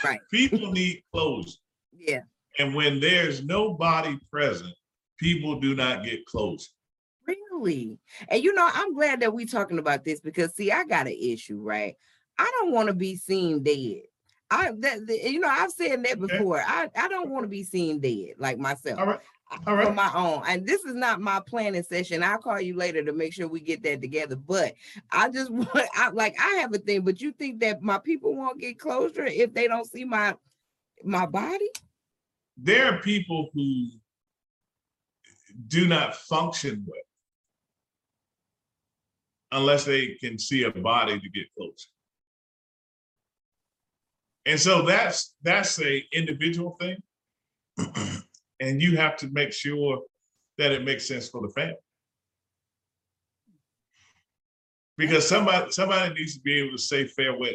[0.05, 0.21] Right.
[0.31, 1.57] People need closure.
[1.93, 2.21] Yeah,
[2.59, 4.73] And when there's nobody present,
[5.19, 6.69] people do not get closure.
[7.53, 7.99] Really.
[8.29, 11.17] And you know, I'm glad that we're talking about this because see, I got an
[11.21, 11.95] issue, right?
[12.39, 14.03] I don't want to be seen dead.
[14.51, 16.27] I that, that- you know, I've said that Okay.
[16.27, 16.61] before.
[16.67, 18.99] I, I don't want to be seen dead like myself.
[18.99, 19.95] All right, I- uh, all right.
[19.95, 20.43] my own.
[20.47, 22.23] And this is not my planning session.
[22.23, 24.37] I'll call you later to make sure we get that together.
[24.37, 24.75] But
[25.11, 27.03] I just want, I like, I have a thing.
[27.03, 30.35] But you think that my people won't get closure if they don't see my
[31.05, 31.69] my body?
[32.57, 33.87] There are people who
[35.69, 37.01] do not function well
[39.53, 41.89] unless they can see a body to get close.
[44.47, 46.97] And so that's that's a individual thing.
[48.61, 50.03] and you have to make sure
[50.59, 51.75] that it makes sense for the family.
[54.97, 57.53] Because somebody somebody needs to be able to say farewell.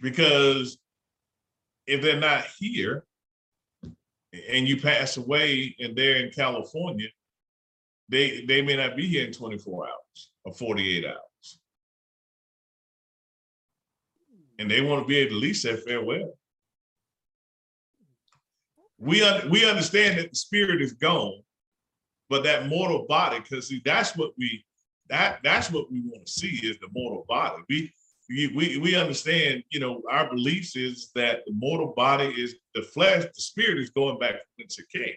[0.00, 0.78] Because
[1.86, 3.04] if they're not here
[4.50, 7.08] and you pass away and they're in California,
[8.08, 11.58] they they may not be here in 24 hours or 48 hours.
[14.58, 16.34] And they want to be able to at least say farewell.
[18.98, 21.42] We un- we understand that the spirit is gone,
[22.28, 24.64] but that mortal body, because see, that's what we
[25.10, 27.62] that that's what we want to see is the mortal body.
[27.68, 27.92] We
[28.54, 33.24] we we understand, you know, our beliefs is that the mortal body is the flesh,
[33.24, 35.14] the spirit is going back whence it came.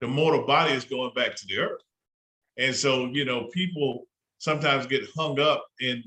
[0.00, 1.82] The mortal body is going back to the earth.
[2.58, 4.06] And so, you know, people
[4.38, 6.02] sometimes get hung up in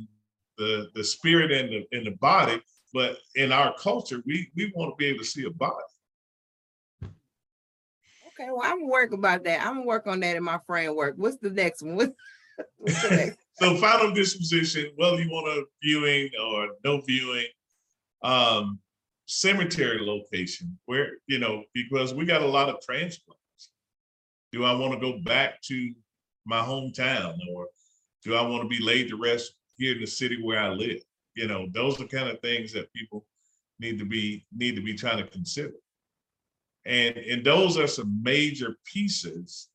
[0.58, 2.62] the the spirit and the in the body,
[2.94, 5.74] but in our culture, we we want to be able to see a body.
[7.04, 9.66] Okay, well, I'm gonna work about that.
[9.66, 11.16] I'm gonna work on that in my framework.
[11.18, 11.96] What's the next one?
[11.96, 12.14] What's,
[12.78, 13.38] what's the next?
[13.56, 17.46] So final disposition, whether you want a viewing or no viewing,
[18.24, 18.80] um,
[19.28, 23.38] cemetery location where, you know, because we got a lot of transplants.
[24.52, 25.94] Do I want to go back to
[26.45, 27.67] my hometown or
[28.23, 31.01] do I want to be laid to rest here in the city where I live?
[31.36, 33.25] You know, those are kind of things that people
[33.80, 35.73] need to be, need to be trying to consider.
[36.86, 39.69] And, and those are some major pieces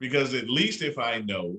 [0.00, 1.56] because at least if I know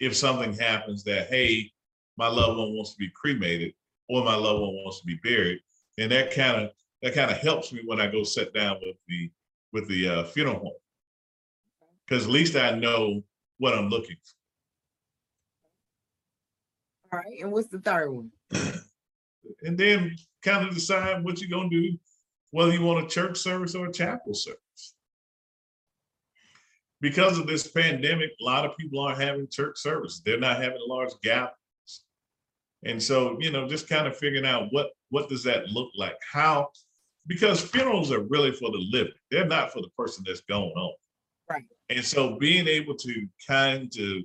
[0.00, 1.70] if something happens that, hey,
[2.16, 3.74] my loved one wants to be cremated
[4.08, 5.60] or my loved one wants to be buried,
[5.96, 6.70] then that kind of
[7.02, 9.30] that kind of helps me when I go sit down with the
[9.72, 10.72] with the uh, funeral home.
[12.10, 13.22] Because at least I know
[13.58, 14.16] what I'm looking
[17.10, 17.16] for.
[17.16, 18.30] All right, and what's the third one?
[19.62, 21.98] And then kind of decide what you're gonna do,
[22.52, 24.94] whether you want a church service or a chapel service.
[27.00, 30.22] Because of this pandemic, a lot of people aren't having church service.
[30.24, 31.56] They're not having large gatherings.
[32.84, 36.16] And so, you know, just kind of figuring out what what does that look like?
[36.30, 36.68] How
[37.26, 39.14] because funerals are really for the living.
[39.30, 40.92] They're not for the person that's going on.
[41.90, 44.16] And so being able to kind of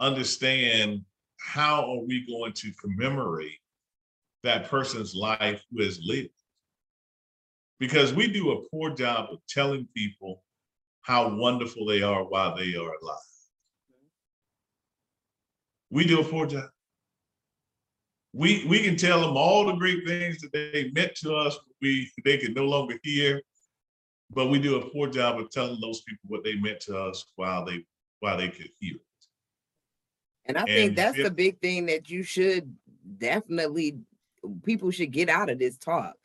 [0.00, 1.02] understand
[1.40, 3.60] how are we going to commemorate
[4.42, 6.30] that person's life who has lived?
[7.78, 10.42] Because we do a poor job of telling people
[11.02, 13.18] how wonderful they are while they are alive.
[15.90, 16.70] We do a poor job.
[18.32, 21.56] we we can tell them all the great things that they meant to us.
[21.80, 23.40] We they can no longer hear,
[24.30, 27.24] but we do a poor job of telling those people what they meant to us
[27.36, 27.84] while they
[28.20, 28.96] while they could hear.
[28.96, 29.00] it.
[30.46, 32.74] And I think that's if- the big thing that you should
[33.18, 33.98] definitely,
[34.64, 36.16] people should get out of this talk.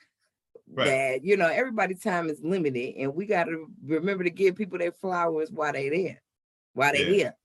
[0.72, 0.86] Right.
[0.86, 4.92] That, you know, everybody's time is limited and we gotta remember to give people their
[4.92, 6.22] flowers while they're there.
[6.74, 7.14] While they Yeah.
[7.14, 7.36] here.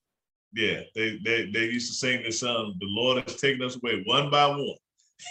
[0.57, 2.77] Yeah, they they they used to sing this song.
[2.79, 4.77] The Lord has taken us away one by one.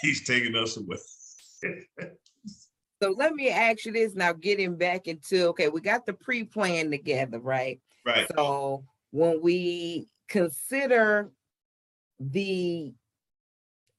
[0.01, 0.97] He's taking us away.
[3.03, 6.89] So let me ask you this now, getting back into, okay, we got the pre-plan
[6.89, 7.81] together, right?
[8.05, 8.25] right.
[8.33, 11.29] So when we consider
[12.17, 12.93] the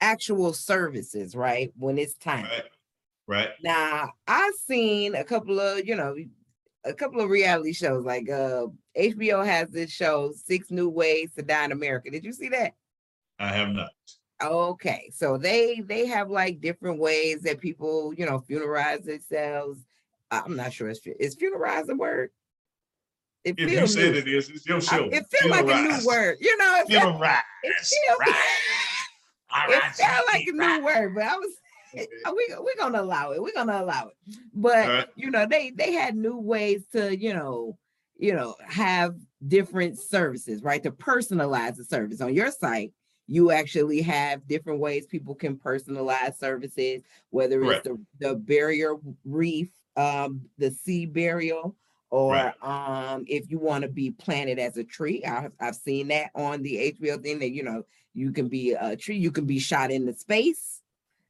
[0.01, 1.71] actual services, right?
[1.77, 2.45] When it's time.
[2.45, 2.63] Right.
[3.27, 3.51] Right.
[3.63, 6.17] Now, I've seen a couple of, you know,
[6.87, 11.43] a couple of reality shows like uh HBO has this show, Six New Ways to
[11.43, 12.11] Die in America.
[12.11, 12.73] Did you see that?
[13.39, 13.91] I have not.
[14.53, 19.81] Okay, so they they have like different ways that people, you know, funeralize themselves.
[20.31, 22.31] I'm not sure it's is funeralize a word.
[23.45, 24.19] It If you feels said new.
[24.19, 25.05] it is, it's your I- show.
[25.13, 26.77] It feels like a new word, you know.
[26.81, 27.41] It, feel, Funeralize.
[27.63, 28.35] it, feel, Right.
[29.69, 30.83] It right, felt like a new right.
[30.83, 31.51] word, but I was
[31.95, 33.41] we we're gonna allow it.
[33.43, 34.37] We're gonna allow it.
[34.53, 35.09] But Alright.
[35.15, 37.79] you know, they they had new ways to, you know,
[38.17, 39.15] you know, have
[39.47, 40.83] different services, right?
[40.83, 42.93] To personalize the service on your site.
[43.27, 47.85] You actually have different ways people can personalize services, whether it's Correct.
[47.85, 48.95] the, the barrier
[49.25, 51.77] reef, um, the sea burial,
[52.11, 52.55] or Right.
[52.63, 55.25] um, if you want to be planted as a tree.
[55.25, 58.97] I've, I've seen that on the HBO thing that you know you can be a
[58.97, 60.83] tree, you can be shot into space,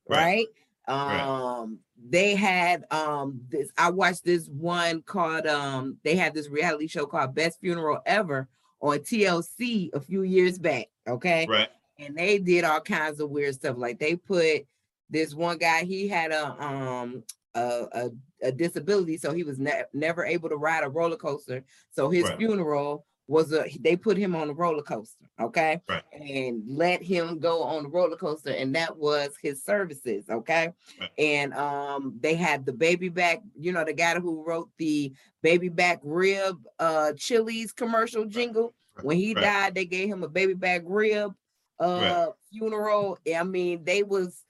[0.08, 0.46] right?
[0.86, 1.60] Right.
[1.62, 1.78] Um,
[2.10, 3.70] they had um this.
[3.78, 5.96] I watched this one called um.
[6.02, 8.48] They had this reality show called Best Funeral Ever
[8.80, 10.88] on TLC a few years back.
[11.08, 11.68] Okay, Right.
[11.98, 13.76] And they did all kinds of weird stuff.
[13.78, 14.66] Like they put
[15.10, 15.84] this one guy.
[15.84, 17.22] He had a um
[17.54, 17.60] a
[17.92, 18.10] a,
[18.48, 21.64] a disability, so he was ne- never able to ride a roller coaster.
[21.92, 22.38] So his Right.
[22.38, 23.64] funeral was a.
[23.80, 25.24] They put him on a roller coaster.
[25.40, 26.02] Okay Right.
[26.12, 30.70] and let him go on the roller coaster and that was his services okay
[31.00, 31.10] Right.
[31.18, 35.68] and um they had the baby back you know the guy who wrote the baby
[35.70, 40.82] back rib uh chili's commercial jingle when he died they gave him a baby back
[40.84, 41.34] rib
[41.80, 44.44] uh funeral i mean they was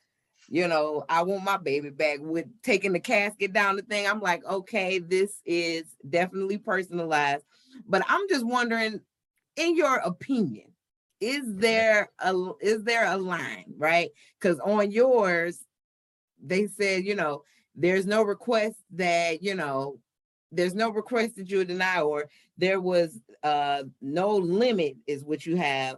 [0.48, 4.06] you know i want my baby back with taking the casket down the thing.
[4.06, 7.44] I'm like okay this is definitely personalized.
[7.88, 9.00] But i'm just wondering
[9.56, 10.66] in your opinion
[11.20, 14.10] is there a is there a line right?
[14.38, 15.64] Because on yours
[16.44, 17.42] they said you know
[17.74, 19.98] there's no request that you know
[20.52, 22.26] there's no request that you deny or
[22.58, 25.96] there was uh no limit is what you have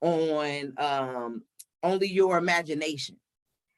[0.00, 1.42] on um
[1.82, 3.16] only your imagination.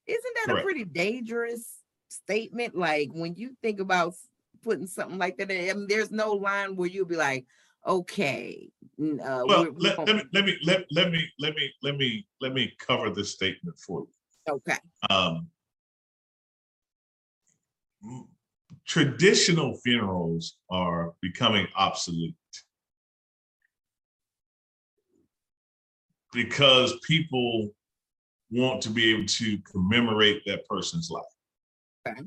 [0.06, 1.68] Isn't that a pretty dangerous
[2.08, 2.74] statement?
[2.76, 4.14] Like when you think about
[4.62, 7.46] putting something like that in, I mean, there's no line where you'll be like
[7.86, 8.68] okay
[9.00, 11.72] uh, Well, we're- we're let, gonna- let me let me let, let me let me
[11.82, 14.54] let me let me cover this statement for you.
[14.54, 14.78] okay.
[15.10, 15.48] Um,
[18.86, 22.34] traditional funerals are becoming obsolete
[26.32, 27.70] because people
[28.50, 31.24] want to be able to commemorate that person's life.
[32.06, 32.22] Okay.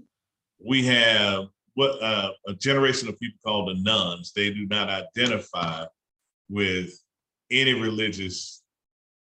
[0.64, 4.34] We have what uh, a generation of people called the nones.
[4.34, 5.86] They do not identify
[6.50, 6.92] with
[7.50, 8.62] any religious.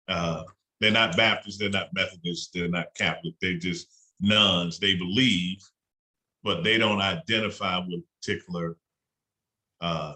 [0.09, 0.45] Uh,
[0.81, 1.59] they're not Baptist.
[1.59, 2.51] They're not Methodist.
[2.53, 3.35] They're not Catholic.
[3.41, 3.89] They're just
[4.20, 4.79] nones.
[4.79, 5.59] They believe,
[6.43, 8.77] but they don't identify with particular
[9.81, 10.14] uh,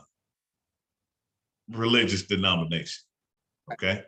[1.71, 3.03] religious denomination.
[3.73, 4.05] Okay.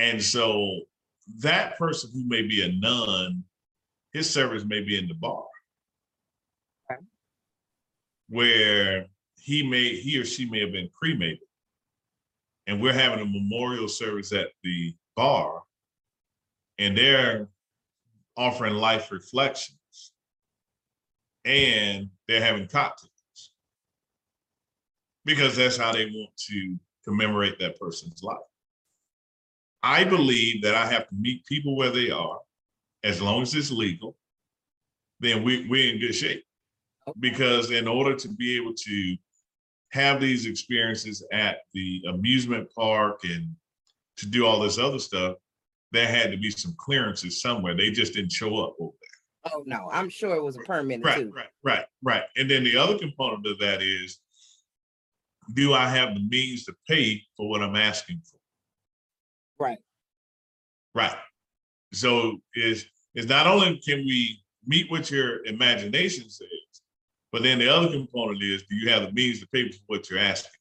[0.00, 0.80] And so
[1.40, 3.44] that person who may be a none,
[4.14, 5.44] his service may be in the bar.
[6.90, 7.00] Okay.
[8.30, 11.40] Where he may, he or she may have been cremated.
[12.66, 15.64] And we're having a memorial service at the bar.
[16.78, 17.48] And they're
[18.38, 19.76] offering life reflections.
[21.44, 23.10] And they're having cocktails.
[25.26, 28.38] Because that's how they want to commemorate that person's life.
[29.82, 32.38] I believe that I have to meet people where they are,
[33.02, 34.16] as long as it's legal,
[35.20, 36.44] then we, we're in good shape.
[37.18, 39.16] Because in order to be able to
[39.92, 43.54] have these experiences at the amusement park and
[44.18, 45.36] to do all this other stuff,
[45.92, 47.74] there had to be some clearances somewhere.
[47.76, 49.52] They just didn't show up over there.
[49.54, 52.22] oh no i'm sure it was a permit Right, too right, right, right.
[52.36, 54.20] And then the other component of that is,
[55.54, 58.38] do I have the means to pay for what I'm asking for?
[59.60, 59.78] Right
[60.94, 61.16] Right.
[61.92, 66.48] So is is not only can we meet what your imagination says,
[67.32, 70.08] but then the other component is do you have the means to pay for what
[70.10, 70.52] you're asking?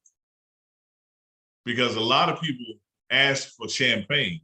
[1.66, 2.66] Because a lot of people
[3.12, 4.42] ask for champagne,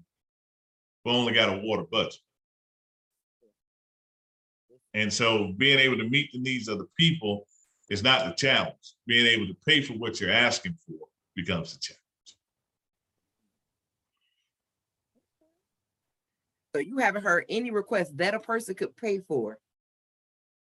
[1.03, 2.19] but only got a water budget.
[4.93, 7.47] And so being able to meet the needs of the people
[7.89, 8.93] is not the challenge.
[9.07, 12.04] Being able to pay for what you're asking for becomes the challenge.
[16.76, 19.57] So you haven't heard any requests that a person could pay for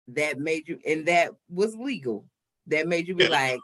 [0.07, 2.25] that made you, and that was legal,
[2.69, 3.31] that made you be Yeah.
[3.31, 3.61] like,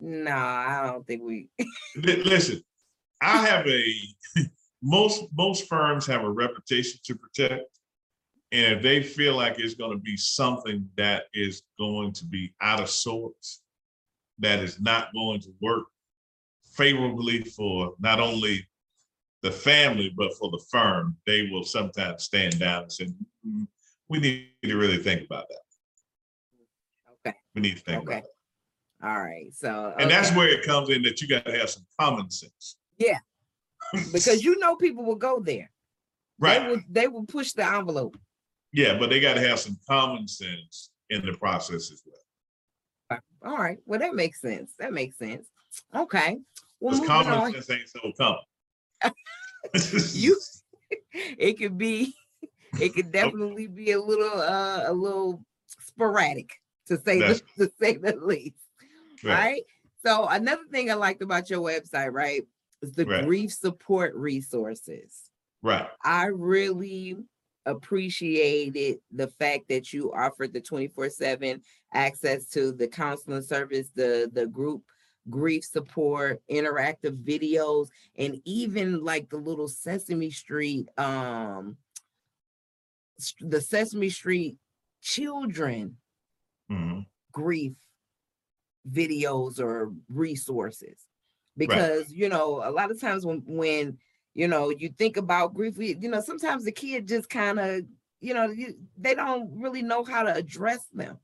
[0.00, 1.48] nah, I don't think we,
[1.96, 2.62] Li- Listen,
[3.22, 3.84] I have a,
[4.82, 7.64] most, most firms have a reputation to protect.
[8.52, 12.82] And if they feel like it's gonna be something that is going to be out
[12.82, 13.62] of sorts,
[14.40, 15.86] that is not going to work
[16.74, 18.68] favorably for not only
[19.44, 23.06] the family, but for the firm, they will sometimes stand down and say,
[23.46, 23.68] "Mm,
[24.08, 25.60] we need to really think about that.
[27.26, 28.18] okay, We need to think Okay.
[28.20, 28.30] about it.
[29.02, 29.94] all right, so.
[29.98, 32.78] And that's where it comes in that you gotta have some common sense.
[32.96, 33.18] Yeah,
[34.12, 35.70] because you know people will go there.
[36.38, 36.66] They Right.
[36.70, 38.16] will, they will push the envelope.
[38.72, 43.20] Yeah, but they gotta have some common sense in the process as well.
[43.42, 44.72] All right, well, that makes sense.
[44.78, 45.46] That makes sense.
[45.94, 46.38] Okay.
[46.80, 48.40] Well, common on, sense ain't so common.
[50.12, 50.36] You-
[51.38, 52.14] it could be,
[52.80, 56.50] it could definitely be a little, uh, a little sporadic
[56.86, 58.56] to say, the to say the least.
[59.22, 59.32] Right.
[59.34, 59.62] Right?
[60.04, 62.42] So another thing I liked about your website, right,
[62.82, 63.24] is the Right.
[63.24, 65.30] grief support resources.
[65.62, 67.16] Right, I really
[67.64, 71.62] appreciated the fact that you offered the 24/7
[71.94, 74.82] access to the counseling service, the the group
[75.30, 81.78] grief support, interactive videos, and even like the little Sesame Street um
[83.40, 84.58] the Sesame Street
[85.00, 85.98] children
[86.68, 87.04] Mhm.
[87.32, 87.74] grief
[88.88, 91.06] videos or resources.
[91.56, 93.98] Because you know a lot of times when when
[94.34, 97.84] you know you think about grief you know sometimes the kid just kind of
[98.20, 101.20] you know you, they don't really know how to address them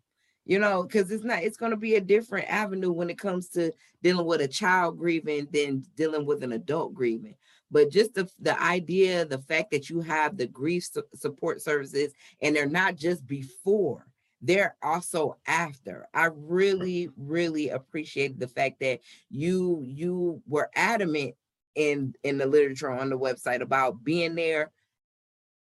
[0.50, 3.48] you know because it's not it's going to be a different avenue when it comes
[3.50, 3.70] to
[4.02, 7.36] dealing with a child grieving than dealing with an adult grieving.
[7.70, 12.12] But just the, the idea the fact that you have the grief su- support services
[12.42, 14.08] and they're not just before
[14.42, 16.08] they're also after.
[16.12, 18.98] I really really appreciated the fact that
[19.30, 21.36] you you were adamant
[21.76, 24.72] in in the literature on the website about being there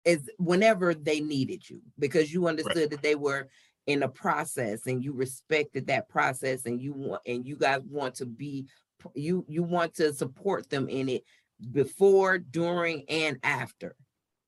[0.04, 3.48] is whenever they needed you because you understood that they were
[3.86, 8.14] in a process and you respected that process and you want and you guys want
[8.16, 8.66] to be
[9.14, 11.22] you you want to support them in it
[11.70, 13.94] before during and after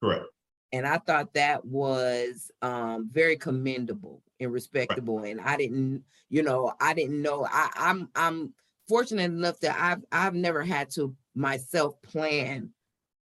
[0.02, 0.24] correct.
[0.72, 5.24] and I thought that was um very commendable and respectable.
[5.24, 7.46] And I didn't, you know, I didn't know.
[7.50, 8.54] I, I'm I'm
[8.88, 12.70] fortunate enough that I've I've never had to myself plan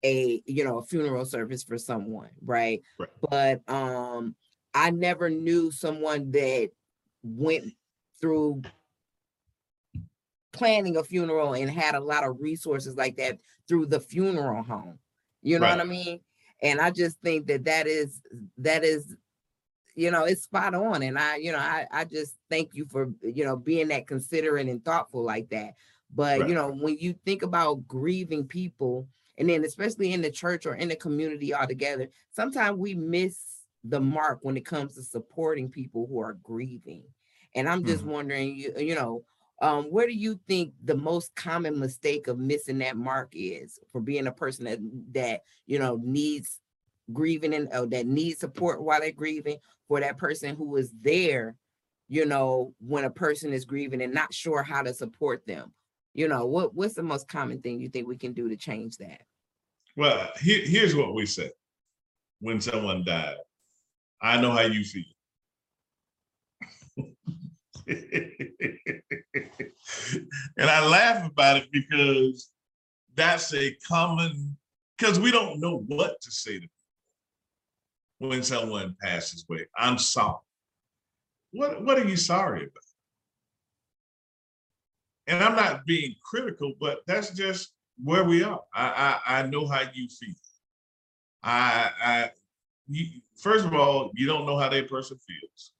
[0.03, 2.81] a you know a funeral service for someone, right?
[2.99, 3.09] Right.
[3.29, 4.35] But um
[4.73, 6.71] I never knew someone that
[7.23, 7.73] went
[8.19, 8.61] through
[10.51, 14.99] planning a funeral and had a lot of resources like that through the funeral home.
[15.41, 16.21] You know what I mean?
[16.61, 18.21] And I just think that that is
[18.59, 19.15] that is
[19.95, 23.11] you know it's spot on and I you know I I just thank you for
[23.21, 25.73] you know being that considerate and thoughtful like that.
[26.15, 26.49] But Right.
[26.49, 29.07] you know when you think about grieving people
[29.37, 33.52] and then especially in the church or in the community altogether, sometimes we miss
[33.83, 37.03] the mark when it comes to supporting people who are grieving.
[37.55, 38.07] And I'm just Mhm.
[38.07, 39.23] wondering you you know
[39.61, 44.01] um, where do you think the most common mistake of missing that mark is for
[44.01, 44.79] being a person that
[45.13, 46.59] that you know needs
[47.11, 49.57] grieving and uh, that needs support while they're grieving
[49.87, 51.55] for that person who is there
[52.07, 55.73] you know when a person is grieving and not sure how to support them
[56.13, 58.97] you know what what's the most common thing you think we can do to change
[58.97, 59.21] that
[59.95, 61.51] Well, here, here's what we say
[62.39, 63.35] when someone died.
[64.23, 65.03] I know how you feel.
[67.87, 67.99] and
[70.57, 72.49] I laugh about it because
[73.15, 74.57] that's a common
[74.97, 79.65] because we don't know what to say to people when someone passes away.
[79.77, 80.37] I'm sorry.
[81.51, 82.71] What what are you sorry about?
[85.27, 88.61] And I'm not being critical, but that's just where we are.
[88.73, 90.35] I I, I know how you feel.
[91.43, 92.31] I I
[92.87, 95.71] you, first of all, you don't know how that person feels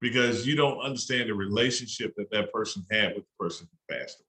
[0.00, 4.18] because you don't understand the relationship that that person had with the person who passed
[4.20, 4.26] away.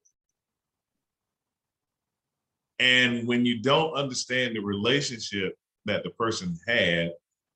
[2.79, 7.11] And when you don't understand the relationship, that the person had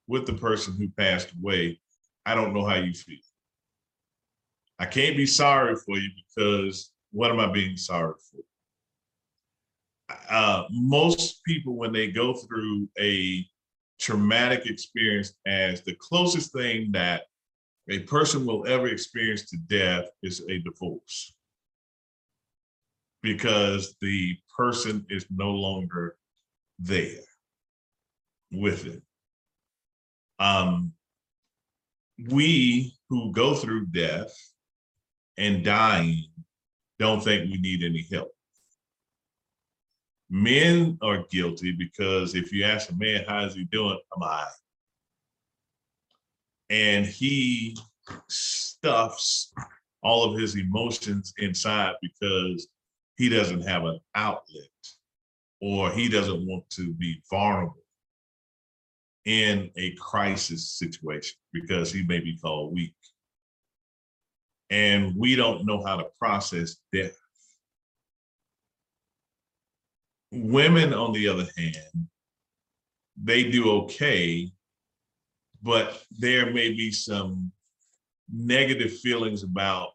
[0.06, 1.80] with the person who passed away,
[2.24, 3.18] I don't know how you feel.
[4.78, 8.40] I can't be sorry for you because what am I being sorry for?
[10.28, 13.44] Uh, most people, when they go through a
[14.00, 17.24] traumatic experience as the closest thing that
[17.90, 21.34] a person will ever experience to death is a divorce.
[23.22, 26.16] Because the person is no longer
[26.78, 27.20] there
[28.50, 29.02] with it.
[30.38, 30.94] Um,
[32.28, 34.32] we who go through death
[35.36, 36.24] and dying
[36.98, 38.30] don't think we need any help.
[40.30, 43.98] Men are guilty because if you ask a man, how's he doing?
[44.12, 44.46] All right.
[46.70, 47.76] And he
[48.28, 49.52] stuffs
[50.02, 52.68] all of his emotions inside because
[53.16, 54.68] he doesn't have an outlet
[55.60, 57.76] or he doesn't want to be vulnerable
[59.26, 62.94] in a crisis situation because he may be called weak.
[64.70, 67.16] And we don't know how to process death.
[70.32, 72.08] Women, on the other hand,
[73.22, 74.50] they do okay,
[75.62, 77.52] but there may be some
[78.32, 79.90] negative feelings about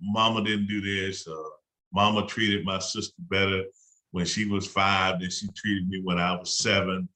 [0.00, 1.44] mama didn't do this, or
[1.92, 3.64] mama treated my sister better
[4.12, 7.08] when she was five than she treated me when I was seven.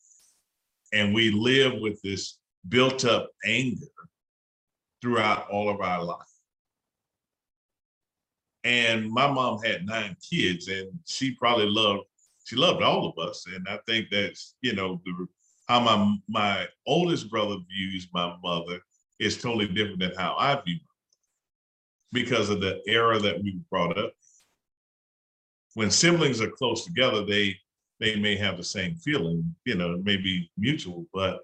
[0.93, 2.39] And we live with this
[2.69, 3.87] built up anger
[5.01, 6.19] throughout all of our life.
[8.65, 12.05] And my mom had nine kids and she probably loved,
[12.51, 13.47] she loved all of us.
[13.47, 15.27] And I think that's, you know, the,
[15.69, 18.81] how my, my oldest brother views my mother
[19.21, 20.81] is totally different than how I view
[22.13, 24.13] because of the era that we were brought up.
[25.75, 27.57] When siblings are close together, they
[28.01, 31.41] they may have the same feeling, you know, it may be mutual, but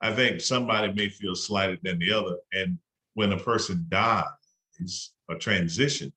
[0.00, 2.36] I think somebody may feel slighted than the other.
[2.52, 2.78] And
[3.12, 6.12] when a person dies or transitions,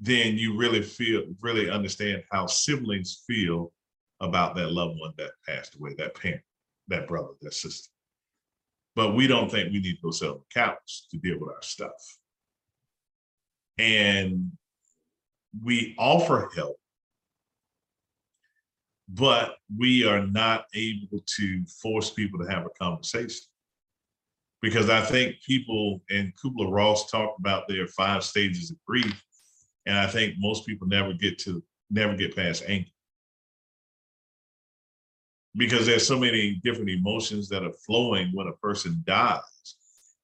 [0.00, 3.72] then you really feel, really understand how siblings feel
[4.20, 6.42] about that loved one that passed away, that parent,
[6.88, 7.90] that brother, that sister.
[8.94, 11.92] But we don't think we need those the couch to deal with our stuff.
[13.78, 14.52] And
[15.62, 16.76] we offer help
[19.08, 23.42] but we are not able to force people to have a conversation.
[24.62, 29.22] Because I think people, and Kubler Ross talked about their five stages of grief,
[29.86, 32.90] and I think most people never get to, never get past anger.
[35.54, 39.42] Because there's so many different emotions that are flowing when a person dies.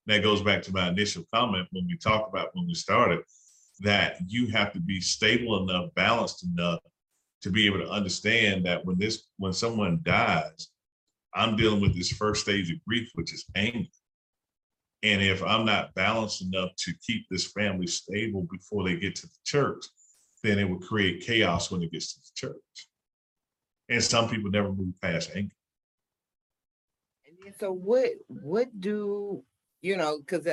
[0.05, 3.21] That goes back to my initial comment when we talked about when we started,
[3.79, 6.81] that you have to be stable enough, balanced enough
[7.41, 10.67] to be able to understand that when this when someone dies,
[11.33, 13.87] I'm dealing with this first stage of grief, which is anger.
[15.03, 19.27] And if I'm not balanced enough to keep this family stable before they get to
[19.27, 19.83] the church,
[20.43, 22.87] then it would create chaos when it gets to the church.
[23.89, 25.53] And some people never move past anger.
[27.45, 29.43] And so what what do
[29.81, 30.19] you know?
[30.19, 30.47] Because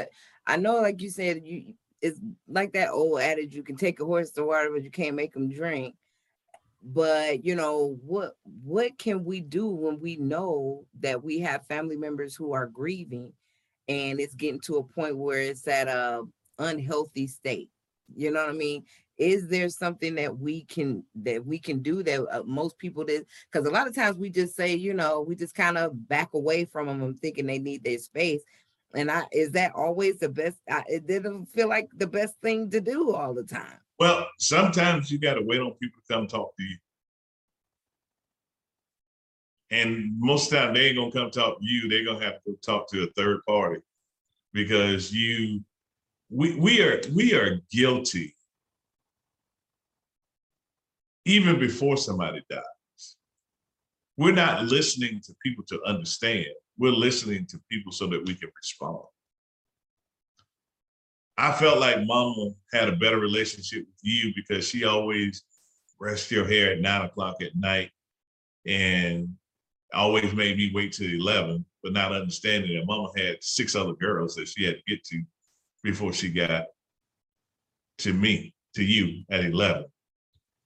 [0.46, 4.04] I know, like you said, you it's like that old adage: you can take a
[4.04, 5.94] horse to water, but you can't make them drink
[6.82, 8.32] but you know what
[8.64, 13.30] what can we do when we know that we have family members who are grieving
[13.90, 16.22] and it's getting to a point where it's at a
[16.58, 17.70] unhealthy state.
[18.14, 18.84] You know what i mean?
[19.18, 23.26] Is there something that we can that we can do that uh, most people did?
[23.50, 26.30] Because a lot of times we just say you know we just kind of back
[26.34, 28.42] away from them thinking they need their space.
[28.94, 30.58] And i is that always the best?
[30.70, 33.78] I, it didn't feel like the best thing to do all the time.
[33.98, 36.76] Well, sometimes you gotta wait on people to come talk to you.
[39.70, 42.42] And most of the time, they ain't gonna come talk to you, they're gonna have
[42.44, 43.80] to talk to a third party.
[44.52, 45.60] Because you,
[46.28, 48.34] we, we are, we are guilty.
[51.24, 53.16] Even before somebody dies.
[54.16, 56.46] We're not listening to people to understand,
[56.76, 59.04] we're listening to people so that we can respond.
[61.38, 65.42] I felt like mama had a better relationship with you because she always
[65.98, 67.90] brushed your hair at nine o'clock at night
[68.66, 69.28] and
[69.94, 74.34] always made me wait till 11, but not understanding that mama had six other girls
[74.36, 75.22] that she had to get to
[75.82, 76.66] before she got
[77.98, 79.84] to me, to you at 11.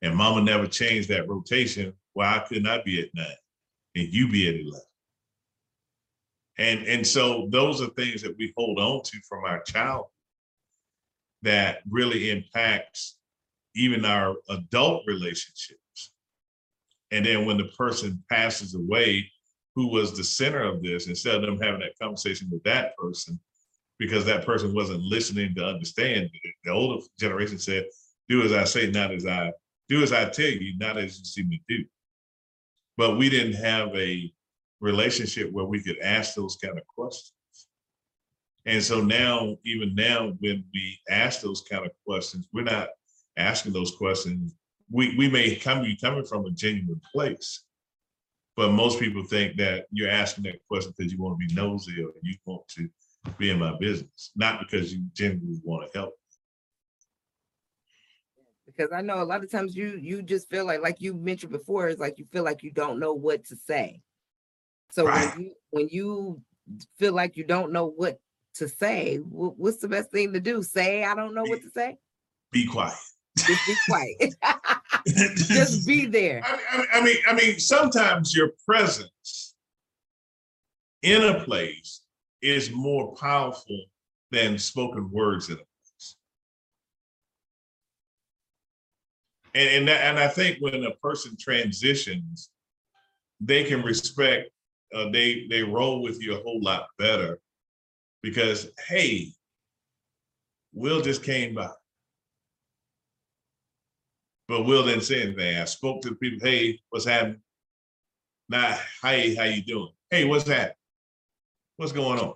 [0.03, 1.95] And mama never changed that rotation.
[2.13, 3.27] Why could not be at nine
[3.95, 4.81] and you be at 11?
[6.57, 10.07] And, and so those are things that we hold on to from our childhood
[11.43, 13.17] that really impacts
[13.75, 15.81] even our adult relationships.
[17.15, 19.31] And then when the person passes away,
[19.77, 23.39] who was the center of this, instead of them having that conversation with that person,
[24.01, 26.29] because that person wasn't listening to understand.
[26.65, 27.87] The older generation said,
[28.29, 29.53] do as I say, not as I
[29.89, 31.85] do as I tell you, not as you see me do.
[32.97, 34.33] But we didn't have a
[34.81, 37.33] relationship where we could ask those kind of questions.
[38.67, 42.89] And so now, even now, when we ask those kind of questions, we're not
[43.37, 44.57] asking those questions.
[44.95, 47.65] We we may come be coming from a genuine place,
[48.55, 52.01] but most people think that you're asking that question because you want to be nosy
[52.01, 52.89] or you want to
[53.37, 56.15] be in my business, not because you genuinely want to help.
[58.67, 61.51] Because I know a lot of times you you just feel like like you mentioned
[61.51, 64.01] before, is like you feel like you don't know what to say.
[64.93, 65.35] So Right.
[65.35, 66.41] when you when you
[67.01, 68.21] feel like you don't know what
[68.55, 70.63] to say, what's the best thing to do?
[70.63, 71.99] Say I don't know what to say.
[72.53, 72.95] Be quiet.
[73.37, 74.35] Just be quiet.
[75.07, 76.43] just be there.
[76.45, 79.55] I, I, mean, I mean, sometimes your presence
[81.03, 82.03] in a place
[82.43, 83.85] is more powerful
[84.31, 86.17] than spoken words in a place.
[89.55, 92.51] And and, that, and I think when a person transitions,
[93.41, 94.51] they can respect.
[94.95, 97.39] Uh, they they roll with you a whole lot better
[98.23, 99.33] because hey,
[100.73, 101.71] Will just came by.
[104.49, 105.57] But Will didn't say anything.
[105.57, 107.41] I spoke to the people, hey, what's happening?
[108.49, 109.93] Nah, hey, how you doing?
[110.11, 110.77] Hey, what's happening?
[111.77, 112.35] What's going on?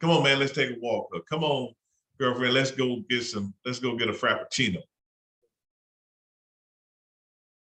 [0.00, 1.08] Come on, man, let's take a walk.
[1.12, 1.72] Or, Come on,
[2.18, 4.82] girlfriend, let's go get some, let's go get a frappuccino.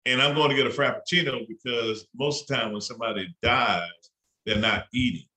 [0.06, 3.90] And I'm going to get a frappuccino because most of the time when somebody dies,
[4.46, 5.28] they're not eating.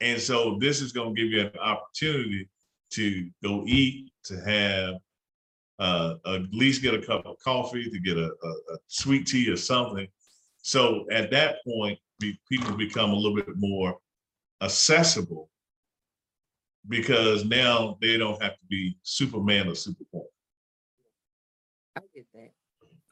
[0.00, 2.48] And so this is going to give you an opportunity
[2.92, 4.94] to go eat, to have
[5.78, 9.48] uh, at least get a cup of coffee, to get a, a, a sweet tea
[9.50, 10.06] or something.
[10.62, 13.98] So at that point, be, people become a little bit more
[14.62, 15.48] accessible
[16.88, 20.28] because now they don't have to be Superman or Superwoman.
[21.96, 22.50] I get that.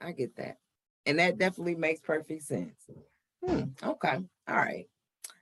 [0.01, 0.59] I get that.
[1.07, 2.91] And that definitely makes perfect sense.
[3.45, 4.19] Hmm, okay.
[4.49, 4.89] All right.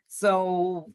[0.07, 0.93] So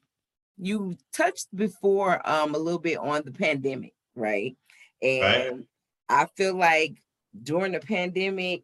[0.57, 4.55] you touched before um a little bit on the pandemic, right?
[5.01, 5.65] And
[6.09, 7.01] I feel like
[7.43, 8.63] during the pandemic,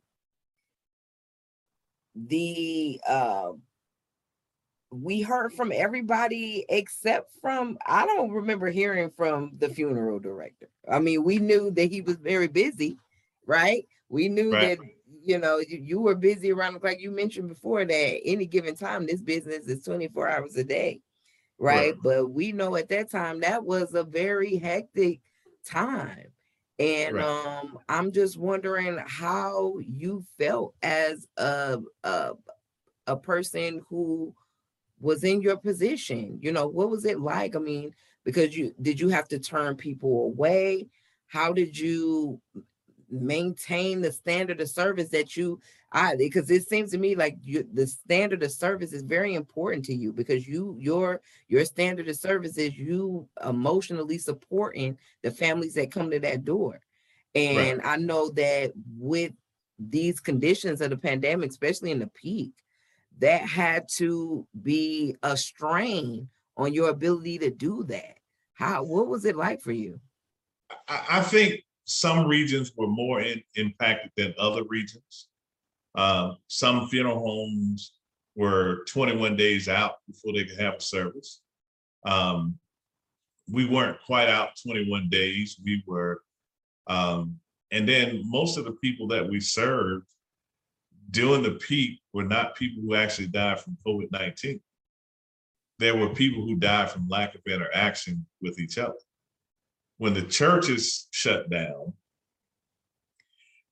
[2.16, 3.52] the uh
[4.92, 10.70] we heard from everybody except from I don't remember hearing from the funeral director.
[10.90, 12.98] I mean, we knew that he was very busy,
[13.46, 13.86] right?
[14.10, 14.78] We knew Right.
[14.80, 14.88] that
[15.24, 17.00] you know you, you were busy around the clock.
[17.00, 21.02] You mentioned before that any given time this business is 24 hours a day,
[21.60, 21.94] right?
[21.94, 22.02] Right.
[22.02, 25.20] But we know at that time that was a very hectic
[25.68, 26.28] time.
[26.80, 27.26] And Right.
[27.26, 32.32] um I'm just wondering how you felt as a a
[33.08, 34.34] a person who
[35.00, 37.94] was in your position you know what was it like i mean
[38.24, 40.88] because you did you have to turn people away
[41.28, 42.42] how did you
[43.10, 45.60] maintain the standard of service that you
[45.94, 49.86] i because it seems to me like you the standard of service is very important
[49.86, 55.74] to you because you your your standard of service is you emotionally supporting the families
[55.74, 56.82] that come to that door
[57.34, 59.32] and i know that with
[59.80, 62.52] these conditions of the pandemic especially in the peak
[63.20, 68.18] that had to be a strain on your ability to do that.
[68.54, 70.00] How what was it like for you?
[70.88, 75.30] I, I think some regions were more in, impacted than other regions.
[75.96, 77.94] Uh, some funeral homes
[78.36, 81.42] were 21 days out before they could have a service.
[82.06, 82.60] Um,
[83.52, 85.60] we weren't quite out 21 days.
[85.64, 86.22] We were,
[86.88, 87.40] um,
[87.72, 90.08] and then most of the people that we served
[91.12, 94.60] during the peak were not people who actually died from COVID 19.
[95.80, 98.98] There were people who died from lack of interaction with each other
[99.98, 101.94] when the churches shut down,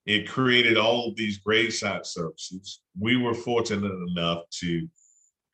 [0.05, 2.82] it created all of these graveside services.
[2.99, 4.88] We were fortunate enough to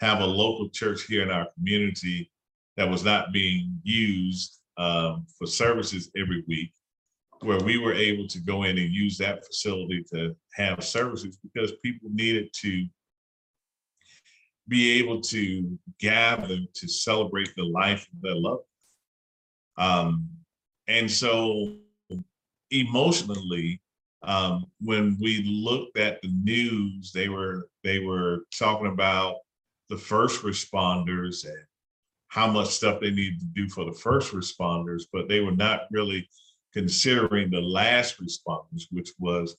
[0.01, 2.31] have a local church here in our community
[2.75, 6.73] that was not being used um, for services every week,
[7.41, 11.73] where we were able to go in and use that facility to have services because
[11.83, 12.85] people needed to
[14.67, 18.63] be able to gather to celebrate the life of their loved.
[19.77, 20.29] Um,
[20.87, 21.75] and so
[22.71, 23.81] emotionally,
[24.23, 29.37] um, when we looked at the news, they were they were talking about
[29.89, 31.63] the first responders and
[32.27, 35.81] how much stuff they needed to do for the first responders, but they were not
[35.91, 36.29] really
[36.71, 39.57] considering the last responders, which was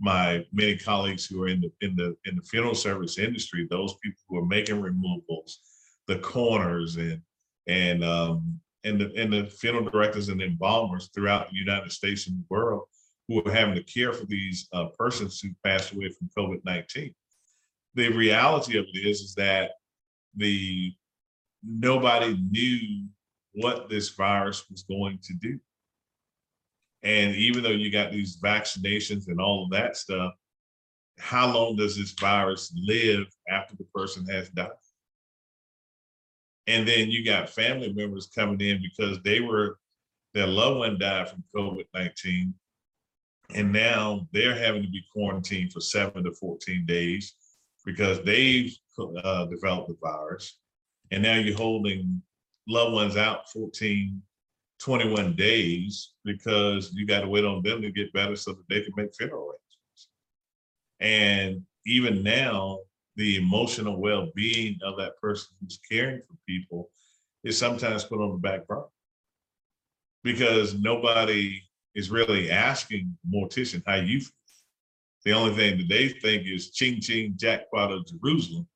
[0.00, 3.94] my many colleagues who are in the in the in the funeral service industry, those
[4.02, 5.60] people who are making removals,
[6.06, 7.20] the coroners and
[7.66, 12.38] and um, and the and the funeral directors and embalmers throughout the United States and
[12.38, 12.84] the world
[13.28, 17.12] who are having to care for these uh, persons who passed away from COVID nineteen.
[17.94, 19.72] The reality of it is is that
[20.36, 20.94] the
[21.62, 23.08] nobody knew
[23.52, 25.58] what this virus was going to do.
[27.02, 30.32] And even though you got these vaccinations and all of that stuff,
[31.18, 34.68] how long does this virus live after the person has died?
[36.66, 39.78] And then you got family members coming in because they were,
[40.34, 42.54] their loved one died from COVID 19.
[43.54, 47.34] And now they're having to be quarantined for seven to 14 days
[47.84, 50.58] because they've uh, developed the virus.
[51.12, 52.20] And now you're holding
[52.66, 54.20] loved ones out 14,
[54.80, 58.82] 21 days because you got to wait on them to get better so that they
[58.82, 60.08] can make funeral arrangements.
[61.00, 62.80] And even now,
[63.16, 66.90] the emotional well-being of that person who's caring for people
[67.44, 68.84] is sometimes put on the back burner
[70.22, 71.62] because nobody
[71.94, 74.32] is really asking mortician how you feel.
[75.24, 78.68] The only thing that they think is ching ching jackpot of Jerusalem.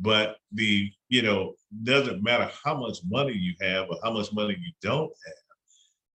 [0.00, 1.54] But the, you know,
[1.84, 5.34] doesn't matter how much money you have or how much money you don't have,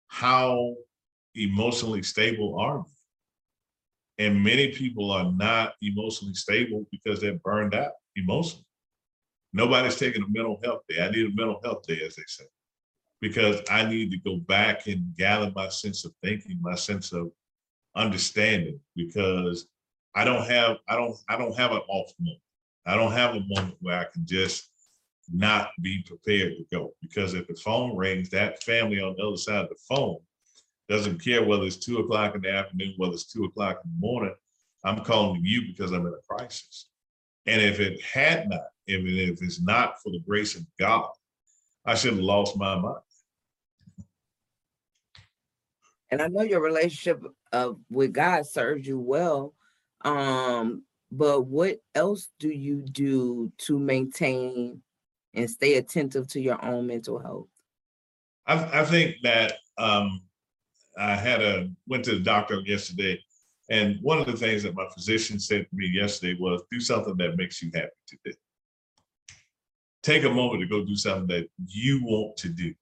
[0.07, 0.75] how
[1.35, 2.85] emotionally stable are you?
[4.19, 8.65] And many people are not emotionally stable because they're burned out emotionally.
[9.53, 11.01] Nobody's taking a mental health day.
[11.01, 12.43] I need a mental health day, as they say,
[13.21, 17.31] because I need to go back and gather my sense of thinking, my sense of
[17.95, 19.67] understanding, because
[20.13, 22.41] I don't have, I don't, I don't have an off moment.
[22.85, 24.69] I don't have a moment where I can just
[25.31, 26.93] not be prepared to go.
[27.01, 30.17] Because if the phone rings, that family on the other side of the phone
[30.89, 34.07] doesn't care whether it's two o'clock in the afternoon, whether it's two o'clock in the
[34.07, 34.33] morning.
[34.83, 36.87] I'm calling you because I'm in a crisis.
[37.45, 41.09] And if it had not, if, it, if it's not for the grace of God,
[41.85, 42.97] I should have lost my mind.
[46.11, 47.23] And I know your relationship
[47.53, 49.53] uh, with God serves you well.
[50.01, 54.81] Um, but what else do you do to maintain
[55.33, 57.47] and stay attentive to your own mental health?
[58.47, 60.21] I, I think that um,
[60.97, 63.23] I had a went to the doctor yesterday,
[63.69, 67.17] and one of the things that my physician said to me yesterday was, "Do something
[67.17, 68.37] that makes you happy today.
[70.01, 72.73] Take a moment to go do something that you want to do."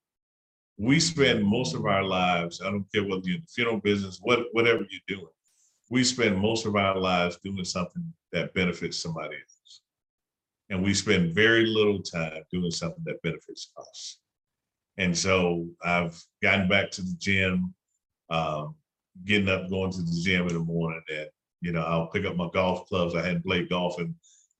[0.78, 4.20] We spend most of our lives, I don't care whether you're in the funeral business,
[4.22, 5.34] what whatever you're doing,
[5.89, 9.82] we spend most of our lives doing something that benefits somebody else.
[10.70, 14.20] And we spend very little time doing something that benefits us.
[14.97, 17.74] And so I've gotten back to the gym,
[18.30, 18.75] um,
[19.25, 21.28] getting up, going to the gym in the morning and,
[21.61, 23.15] you know, I'll pick up my golf clubs.
[23.15, 24.13] I hadn't played golf in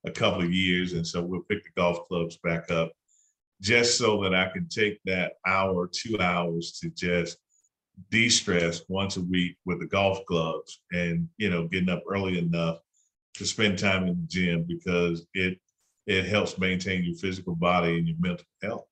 [0.04, 0.94] a couple of years.
[0.94, 2.92] And so we'll pick the golf clubs back up
[3.60, 7.38] just so that I can take that hour, two hours to just
[8.10, 12.78] de-stress once a week with the golf clubs and you know getting up early enough
[13.34, 15.58] to spend time in the gym because it
[16.06, 18.86] it helps maintain your physical body and your mental health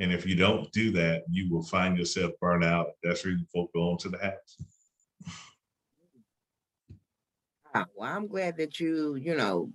[0.00, 2.88] and if you don't do that you will find yourself burn out.
[3.02, 4.56] That's the reason folk go on to the house.
[7.74, 9.70] Ah, Well, I'm glad that you, you know,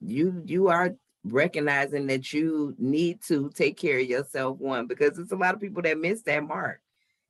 [0.00, 5.32] you you are recognizing that you need to take care of yourself one because it's
[5.32, 6.80] a lot of people that miss that mark.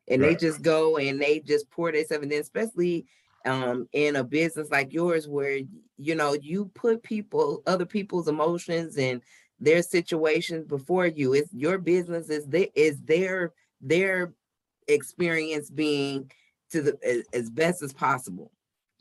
[0.08, 3.06] And they just go and they just pour themselves and then especially
[3.44, 5.58] um in a business like yours where
[5.98, 9.20] you know you put people other people's emotions and
[9.58, 11.32] their situations before you.
[11.34, 14.34] It's your business is their is their their
[14.88, 16.30] experience being
[16.70, 18.50] to the as, best as possible.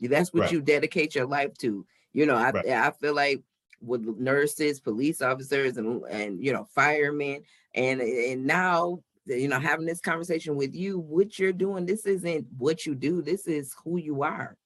[0.00, 0.52] That's what Right.
[0.52, 1.86] you dedicate your life to.
[2.12, 2.68] You know i Right.
[2.68, 3.42] i feel like
[3.82, 7.42] with nurses police officers and and you know firemen
[7.74, 12.46] and and now you know having this conversation with you what you're doing this isn't
[12.56, 14.56] what you do this is who you are.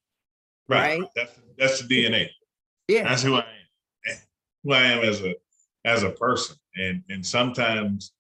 [0.68, 1.08] Right, Right.
[1.16, 2.28] that's that's the dna
[2.86, 3.02] yeah.
[3.08, 4.16] That's who i am.
[4.62, 5.34] Who i am as a
[5.84, 8.12] as a person and and sometimes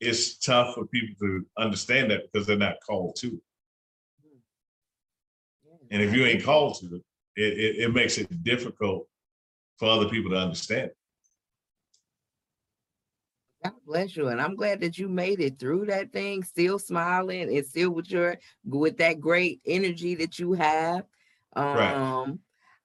[0.00, 3.42] it's tough for people to understand that because they're not called to it
[4.22, 4.38] hmm.
[5.90, 7.02] And if you ain't called to it,
[7.36, 9.06] it, it, it makes it difficult
[9.78, 10.90] for other people to understand.
[13.64, 14.28] God bless you.
[14.28, 18.10] And I'm glad that you made it through that thing, still smiling and still with
[18.10, 21.04] your with that great energy that you have.
[21.56, 21.94] Right.
[21.94, 22.40] Um,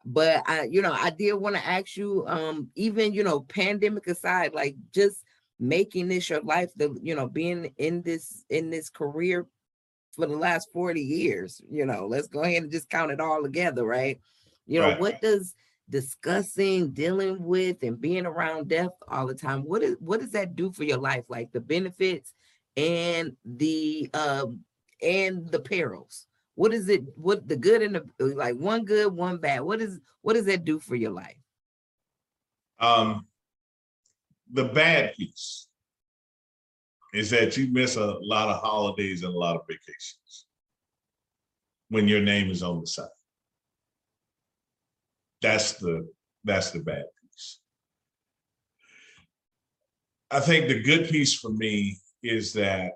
[0.05, 4.07] But I, you know, I did want to ask you, um, even you know, pandemic
[4.07, 5.23] aside, like just
[5.59, 9.47] making this your life, the you know, being in this in this career
[10.15, 11.61] for the last 40 years.
[11.69, 14.19] You know, let's go ahead and just count it all together, right?
[14.67, 14.99] You know, Right.
[14.99, 15.55] what does
[15.89, 20.55] discussing, dealing with, and being around death all the time, what is what does that
[20.55, 21.25] do for your life?
[21.29, 22.33] Like the benefits
[22.75, 24.65] and the um
[25.01, 26.27] and the perils.
[26.55, 27.03] What is it?
[27.15, 29.61] What the good and the like one good, one bad.
[29.61, 31.37] What is what does that do for your life?
[32.79, 33.25] Um,
[34.51, 35.67] the bad piece
[37.13, 40.45] is that you miss a lot of holidays and a lot of vacations
[41.89, 43.07] when your name is on the side.
[45.41, 46.07] That's the
[46.43, 47.59] that's the bad piece.
[50.29, 52.93] I think the good piece for me is that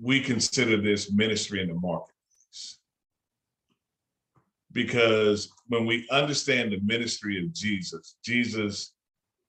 [0.00, 2.11] we consider this ministry in the marketplace.
[4.72, 8.92] Because when we understand the ministry of Jesus, Jesus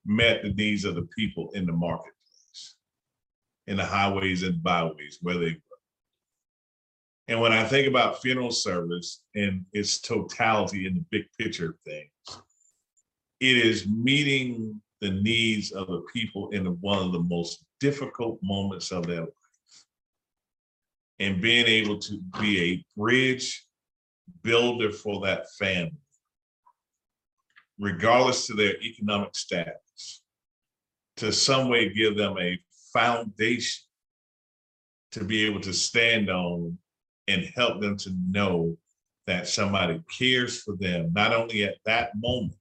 [0.04, 2.76] met the needs of the people in the marketplace,
[3.66, 5.78] in the highways and byways where they were.
[7.28, 11.76] And when I think about funeral service and its totality in the big picture of
[11.86, 12.42] things,
[13.40, 18.92] it is meeting the needs of the people in one of the most difficult moments
[18.92, 19.43] of their life.
[21.20, 23.64] And being able to be a bridge
[24.42, 25.92] builder for that family,
[27.78, 30.22] regardless to their economic status,
[31.18, 32.58] to some way give them a
[32.92, 33.84] foundation
[35.12, 36.76] to be able to stand on
[37.28, 38.76] and help them to know
[39.26, 42.54] that somebody cares for them, not only at that moment,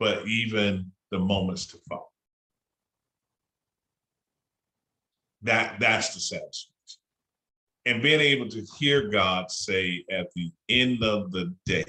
[0.00, 2.08] but even the moments to follow.
[5.42, 6.72] That that's the satisfaction.
[7.88, 11.86] And being able to hear God say at the end of the day,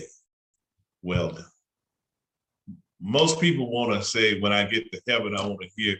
[1.01, 1.45] well done.
[3.01, 5.97] Most people want to say, when I get to heaven, I want to hear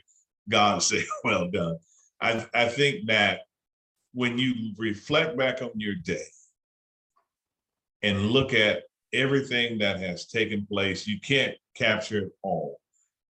[0.48, 1.80] God say, well done.
[2.22, 3.42] I, I think that
[4.14, 6.28] when you reflect back on your day
[8.02, 12.80] and look at everything that has taken place, you can't capture it all.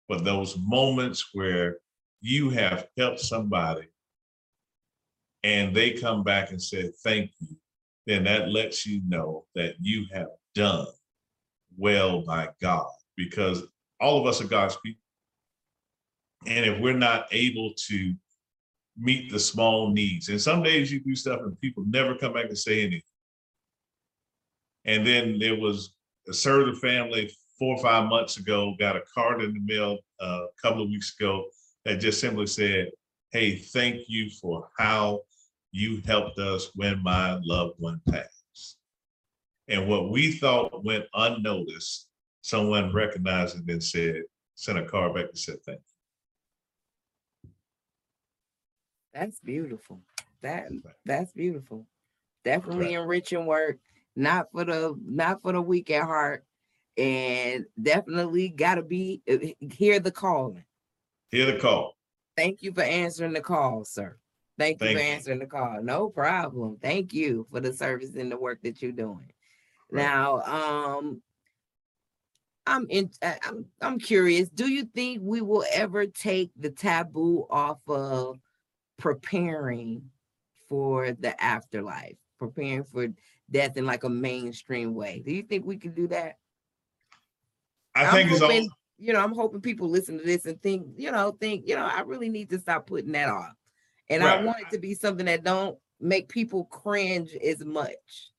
[0.08, 1.78] But those moments where
[2.22, 3.88] you have helped somebody
[5.44, 7.56] and they come back and say, thank you,
[8.06, 10.88] then that lets you know that you have done
[11.78, 13.64] well by God because
[14.00, 15.02] all of us are God's people.
[16.48, 18.14] And if we're not able to
[18.98, 22.46] meet the small needs, and some days you do stuff and people never come back
[22.46, 23.02] and say anything.
[24.86, 25.94] And then there was
[26.28, 30.46] a the family four or five months ago, got a card in the mail uh,
[30.46, 31.46] a couple of weeks ago
[31.86, 32.90] that just simply said,
[33.32, 35.22] hey, thank you for how
[35.72, 38.78] you helped us when my loved one passed.
[39.68, 42.08] And what we thought went unnoticed,
[42.42, 44.24] someone recognized it and said,
[44.56, 47.52] sent a card back and said, thank you.
[49.14, 50.02] That's beautiful.
[50.42, 50.70] That
[51.06, 51.86] that's beautiful.
[52.46, 53.80] Definitely enriching work,
[54.16, 56.46] not for the not for the weak at heart,
[56.98, 59.38] and definitely gotta be uh,
[59.74, 60.64] hear the calling.
[61.32, 61.98] Hear the call.
[62.38, 64.18] Thank you for answering the call, sir.
[64.60, 65.12] Thank you Thank for you.
[65.12, 65.82] answering the call.
[65.82, 66.78] No problem.
[66.82, 69.32] Thank you for the service and the work that you're doing.
[69.90, 70.04] Right.
[70.04, 71.22] Now, um,
[72.68, 73.10] I'm in.
[73.24, 74.50] I- I'm I'm curious.
[74.50, 78.38] Do you think we will ever take the taboo off of
[78.98, 80.04] preparing
[80.68, 83.08] for the afterlife, preparing for
[83.50, 85.24] death in like a mainstream way?
[85.26, 86.36] Do you think we can do that?
[87.96, 88.52] I I'm think it's all,
[88.98, 91.86] you know, I'm hoping people listen to this and think, you know, think, you know,
[91.86, 93.54] I really need to stop putting that off.
[94.10, 98.32] And I want it to be something that don't make people cringe as much.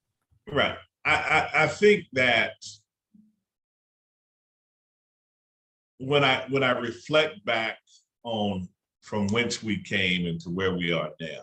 [0.51, 0.77] right.
[1.05, 2.53] I, I, I think that
[5.99, 7.79] when I, when I reflect back
[8.23, 8.69] on
[9.01, 11.41] from whence we came and to where we are now,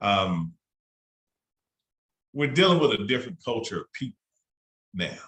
[0.00, 0.52] um,
[2.32, 4.18] we're dealing with a different culture of people
[4.94, 5.18] now.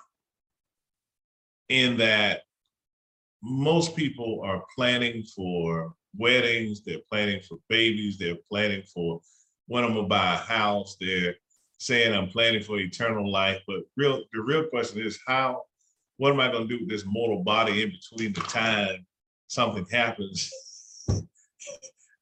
[1.68, 2.42] In that
[3.44, 9.20] most people are planning for weddings, they're planning for babies, they're planning for
[9.66, 11.34] when I'm gonna buy a house, they're
[11.78, 13.60] saying I'm planning for eternal life.
[13.66, 15.62] But real the real question is how,
[16.16, 19.06] what am I gonna do with this mortal body in between the time
[19.48, 20.50] something happens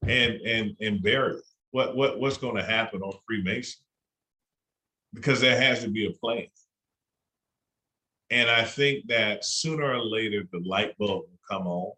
[0.07, 1.43] and and and bury it?
[1.71, 3.81] What what what's gonna happen on cremation?
[5.13, 6.47] Because there has to be a plan.
[8.33, 11.91] And I think that sooner or later, the light bulb will come on.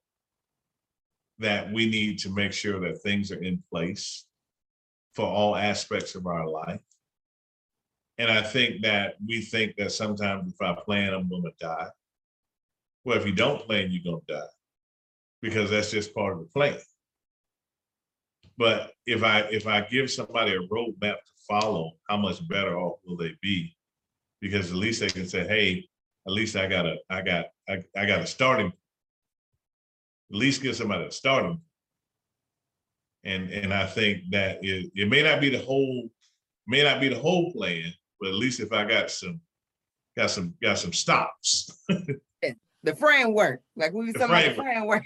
[1.40, 4.26] That we need to make sure that things are in place
[5.14, 6.82] for all aspects of our life.
[8.18, 11.88] And I think that we think that sometimes if I plan, I'm gonna die.
[13.06, 14.52] Well, if you don't plan, you're gonna die.
[15.42, 16.80] Because that's just part of the plan.
[18.58, 23.00] But if I if I give somebody a roadmap to follow, how much better off
[23.06, 23.74] will they be?
[24.42, 25.88] Because at least they can say, hey,
[26.28, 28.72] at least I got a I got I, I got a starting.
[30.32, 31.62] At least give somebody a starting.
[33.24, 36.10] And and I think that it, it may not be the whole
[36.68, 39.40] may not be the whole plan, but at least if I got some
[40.18, 41.72] got some got some stops.
[41.88, 45.04] the framework, like we were talking about the framework.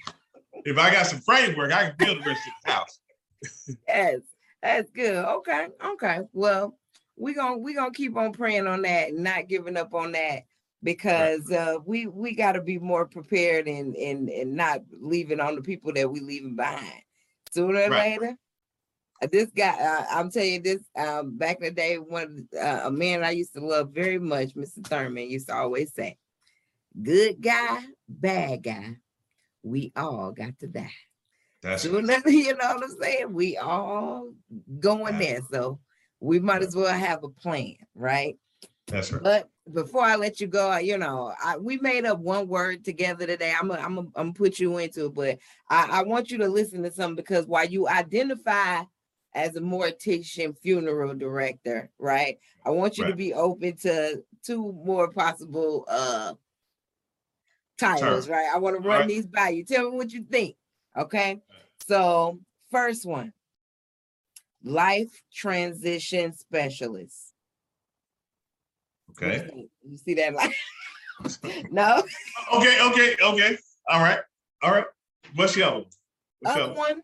[0.54, 3.00] if I got some framework, I can build the rest of the house.
[3.88, 4.20] yes,
[4.62, 5.26] that's good.
[5.26, 6.20] Okay, okay.
[6.34, 6.78] Well,
[7.18, 10.44] we're gonna we're gonna keep on praying on that and not giving up on that
[10.84, 15.56] because uh, we we got to be more prepared and and and not leaving on
[15.56, 17.04] the people that we leaving behind.
[17.52, 18.22] Sooner or right.
[18.22, 18.38] later,
[19.22, 20.84] uh, this guy, uh, I'm telling you this.
[20.96, 24.54] Um, back in the day, one uh, a man I used to love very much,
[24.54, 24.86] Mr.
[24.86, 26.18] Thurman, used to always say,
[27.02, 28.96] "Good guy, bad guy,
[29.64, 30.94] we all got to die."
[31.62, 33.34] That's so, you know what I'm saying?
[33.34, 34.32] We all
[34.80, 35.80] going there, so
[36.22, 38.38] we might as well have a plan, right?
[38.88, 39.22] That's right.
[39.22, 43.26] But before I let you go, you know, I, we made up one word together
[43.26, 43.54] today.
[43.60, 45.40] I'm gonna I'm a, I'm put you into it, but
[45.70, 48.84] I, I want you to listen to something because while you identify
[49.34, 52.40] as a mortician funeral director, right?
[52.66, 53.12] I want you right.
[53.12, 56.34] to be open to two more possible uh
[57.78, 58.50] titles, right?
[58.54, 59.08] I want to run right.
[59.08, 59.64] these by you.
[59.64, 60.56] Tell me what you think.
[60.98, 61.42] Okay.
[61.88, 62.40] So,
[62.72, 63.34] first one
[64.64, 67.29] life transition specialist.
[69.12, 69.50] Okay.
[69.84, 70.34] You see that?
[70.34, 70.56] Like,
[71.72, 72.04] no.
[72.54, 72.82] Okay.
[72.82, 73.16] Okay.
[73.22, 73.58] Okay.
[73.90, 74.20] All right.
[74.62, 74.86] All right.
[75.36, 75.86] What's the other one?
[76.40, 77.02] What's other, other one?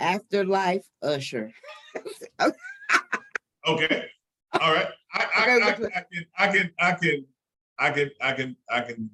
[0.00, 1.52] Afterlife usher.
[3.66, 4.06] okay.
[4.60, 4.88] All right.
[5.12, 5.90] I, I, I, I, can
[6.36, 7.26] I can I can
[7.78, 9.10] I can I can I can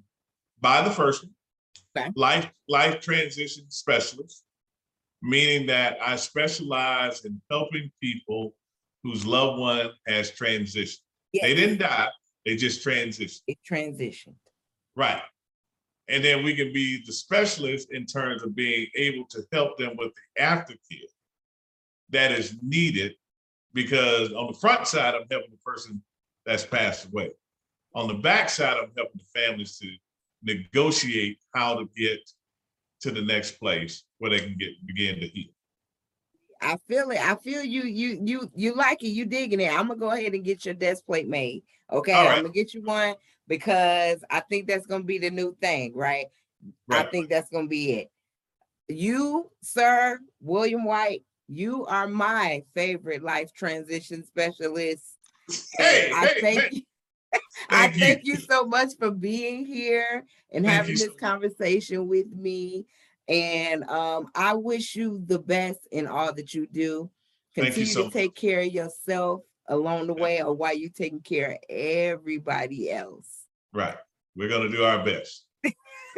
[0.61, 1.35] buy the first one.
[1.97, 2.11] Okay.
[2.17, 4.45] Life life transition specialist,
[5.23, 8.55] meaning that I specialize in helping people
[9.03, 10.99] whose loved one has transitioned.
[11.33, 11.45] Yes.
[11.45, 12.09] They didn't die,
[12.45, 13.41] they just transitioned.
[13.47, 14.35] It transitioned.
[14.97, 15.23] Right.
[16.09, 19.97] And then we can be the specialist in terms of being able to help them
[19.97, 21.07] with the aftercare
[22.11, 23.15] that is needed
[23.73, 26.03] because on the front side, I'm helping the person
[26.45, 27.31] that's passed away.
[27.95, 29.91] On the back side, I'm helping the families to
[30.43, 32.19] negotiate how to get
[33.03, 35.53] to the next place where they can get begin to heal.
[36.63, 37.19] I feel it.
[37.19, 37.83] I feel you.
[37.83, 39.09] You you you like it.
[39.09, 39.73] You digging it.
[39.73, 41.63] I'm gonna go ahead and get your desk plate made.
[41.91, 42.29] Okay, right.
[42.29, 43.15] I'm gonna get you one
[43.49, 46.27] because I think that's gonna be the new thing, right?
[46.89, 47.07] right?
[47.07, 48.11] I think that's gonna be it.
[48.89, 55.05] You, sir, William White, you are my favorite life transition specialist.
[55.79, 56.69] Hey, I hey, thank hey.
[56.73, 56.83] you.
[57.71, 58.35] I thank you.
[58.35, 62.87] you so much for being here and thank having this so conversation with me.
[63.31, 67.09] And um, I wish you the best in all that you do.
[67.55, 71.21] Continue you so to take care of yourself along the way or while you're taking
[71.21, 73.29] care of everybody else.
[73.73, 73.97] Right.
[74.37, 75.45] We're going to do our best.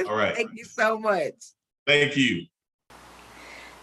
[0.09, 0.35] All right.
[0.35, 1.35] Thank you so much.
[1.87, 2.47] Thank you.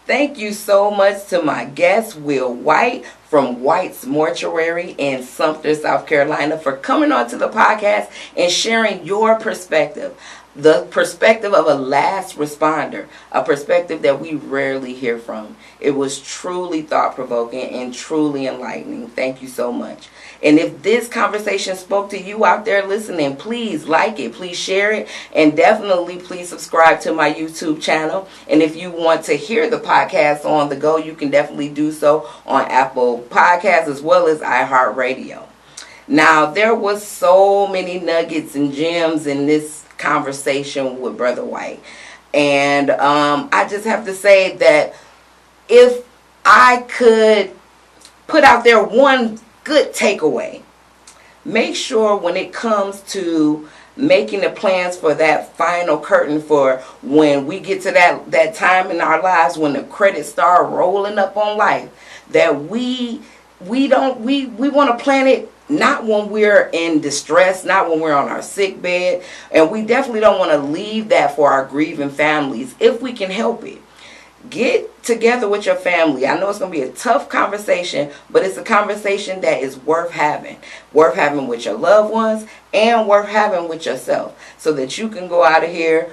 [0.06, 6.06] Thank you so much to my guest, Will White from White's Mortuary in Sumter, South
[6.06, 10.18] Carolina, for coming on to the podcast and sharing your perspective
[10.56, 15.56] the perspective of a last responder, a perspective that we rarely hear from.
[15.78, 19.08] It was truly thought provoking and truly enlightening.
[19.08, 20.08] Thank you so much.
[20.42, 24.90] And if this conversation spoke to you out there listening, please like it, please share
[24.90, 28.28] it, and definitely please subscribe to my YouTube channel.
[28.48, 31.92] And if you want to hear the podcast on the go, you can definitely do
[31.92, 35.46] so on Apple Podcasts as well as iHeartRadio.
[36.08, 41.80] Now, there was so many nuggets and gems in this conversation with Brother White.
[42.32, 44.94] And um, I just have to say that
[45.68, 46.04] if
[46.44, 47.52] I could
[48.26, 50.62] put out there one good takeaway,
[51.44, 57.46] make sure when it comes to making the plans for that final curtain for when
[57.46, 61.36] we get to that that time in our lives when the credits start rolling up
[61.36, 61.90] on life
[62.30, 63.20] that we
[63.60, 68.00] we don't we we want to plan it not when we're in distress, not when
[68.00, 69.22] we're on our sick bed.
[69.52, 73.30] And we definitely don't want to leave that for our grieving families if we can
[73.30, 73.78] help it.
[74.48, 76.26] Get together with your family.
[76.26, 79.78] I know it's going to be a tough conversation, but it's a conversation that is
[79.78, 80.56] worth having.
[80.92, 85.28] Worth having with your loved ones and worth having with yourself so that you can
[85.28, 86.10] go out of here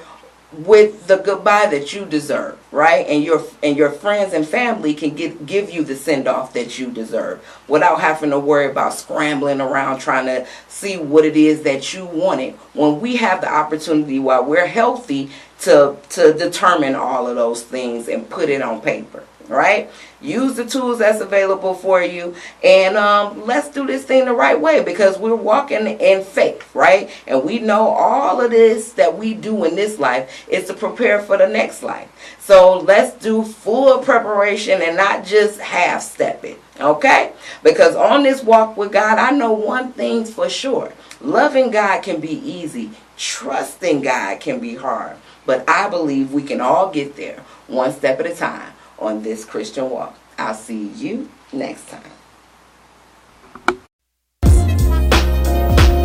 [0.53, 3.05] with the goodbye that you deserve, right?
[3.07, 6.79] And your and your friends and family can get give you the send off that
[6.79, 11.63] you deserve without having to worry about scrambling around trying to see what it is
[11.63, 12.53] that you wanted.
[12.73, 18.07] When we have the opportunity while we're healthy to to determine all of those things
[18.07, 19.23] and put it on paper.
[19.47, 19.89] Right?
[20.21, 24.59] Use the tools that's available for you, and um, let's do this thing the right
[24.59, 27.09] way because we're walking in faith, right?
[27.27, 31.21] And we know all of this that we do in this life is to prepare
[31.21, 32.09] for the next life.
[32.39, 37.33] So let's do full preparation and not just half stepping, okay?
[37.63, 42.19] Because on this walk with God, I know one thing for sure loving God can
[42.19, 45.17] be easy, trusting God can be hard.
[45.45, 49.45] But I believe we can all get there one step at a time on this
[49.45, 50.17] Christian walk.
[50.37, 52.03] I'll see you next time.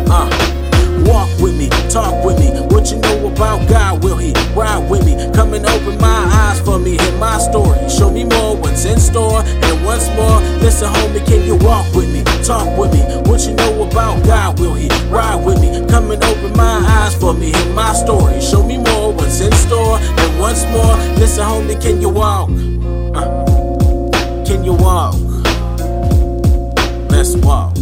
[0.09, 0.29] Uh,
[1.05, 2.49] walk with me, talk with me.
[2.73, 4.03] What you know about God?
[4.03, 5.13] Will He ride with me?
[5.33, 6.97] Come and open my eyes for me.
[6.97, 7.77] Hear my story.
[7.89, 9.41] Show me more what's in store.
[9.43, 12.23] And once more, listen, homie, can you walk with me?
[12.43, 13.01] Talk with me.
[13.29, 14.59] What you know about God?
[14.59, 15.85] Will He ride with me?
[15.87, 17.51] Come and open my eyes for me.
[17.51, 18.41] Hear my story.
[18.41, 19.99] Show me more what's in store.
[19.99, 22.49] And once more, listen, homie, can you walk?
[23.15, 25.15] Uh, can you walk?
[27.11, 27.77] Let's walk.